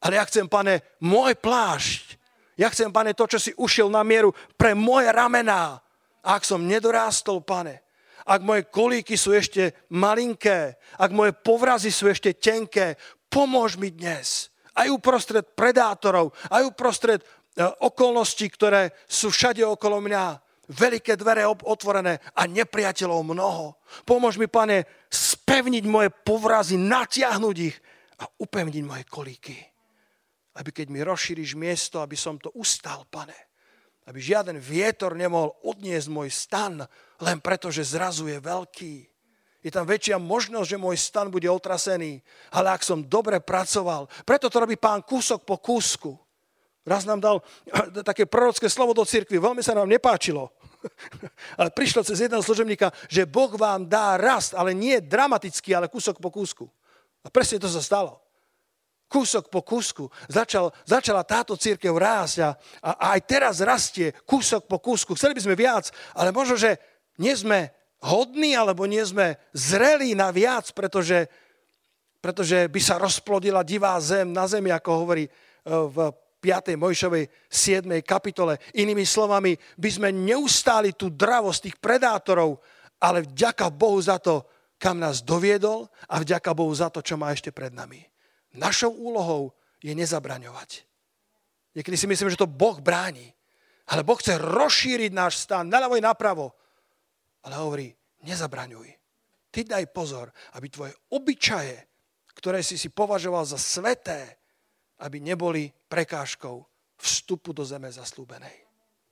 [0.00, 2.16] Ale ja chcem, pane, môj plášť.
[2.56, 5.76] Ja chcem, pane, to, čo si ušiel na mieru pre moje ramená.
[6.24, 7.84] A ak som nedorástol, pane,
[8.26, 12.96] ak moje kolíky sú ešte malinké, ak moje povrazy sú ešte tenké,
[13.28, 14.48] pomôž mi dnes.
[14.76, 17.20] Aj uprostred predátorov, aj uprostred
[17.56, 20.24] okolnosti, ktoré sú všade okolo mňa.
[20.66, 23.78] Veľké dvere otvorené a nepriateľov mnoho.
[24.02, 27.76] Pomôž mi, pane, spevniť moje povrazy, natiahnuť ich
[28.18, 29.54] a upevniť moje kolíky.
[30.58, 33.36] Aby keď mi rozšíriš miesto, aby som to ustal, pane.
[34.10, 36.82] Aby žiaden vietor nemohol odniesť môj stan,
[37.22, 38.94] len preto, že zrazu je veľký.
[39.62, 42.22] Je tam väčšia možnosť, že môj stan bude otrasený.
[42.50, 46.25] Ale ak som dobre pracoval, preto to robí pán kúsok po kúsku.
[46.86, 47.36] Raz nám dal
[48.06, 50.54] také prorocké slovo do cirkvi, veľmi sa nám nepáčilo.
[51.58, 56.22] Ale prišlo cez jedného služebníka, že Boh vám dá rast, ale nie dramatický, ale kúsok
[56.22, 56.70] po kúsku.
[57.26, 58.22] A presne to sa stalo.
[59.10, 60.06] Kúsok po kúsku.
[60.30, 62.50] Začal, začala táto církev rásť a,
[62.82, 65.18] a, aj teraz rastie kúsok po kúsku.
[65.18, 66.78] Chceli by sme viac, ale možno, že
[67.18, 67.74] nie sme
[68.06, 71.26] hodní alebo nie sme zrelí na viac, pretože,
[72.22, 75.30] pretože by sa rozplodila divá zem na zemi, ako hovorí e,
[75.66, 76.76] v 5.
[76.76, 77.88] Mojšovej 7.
[78.06, 78.60] kapitole.
[78.76, 82.60] Inými slovami, by sme neustáli tú dravosť tých predátorov,
[83.00, 87.32] ale vďaka Bohu za to, kam nás doviedol a vďaka Bohu za to, čo má
[87.32, 88.04] ešte pred nami.
[88.56, 90.84] Našou úlohou je nezabraňovať.
[91.76, 93.36] Niekedy si myslím, že to Boh bráni.
[93.92, 96.56] Ale Boh chce rozšíriť náš stan naľavo i napravo.
[97.44, 97.88] Ale hovorí,
[98.24, 98.88] nezabraňuj.
[99.52, 101.76] Ty daj pozor, aby tvoje obyčaje,
[102.36, 104.35] ktoré si si považoval za sveté,
[104.98, 106.66] aby neboli prekážkou
[106.96, 108.65] vstupu do zeme zaslúbenej.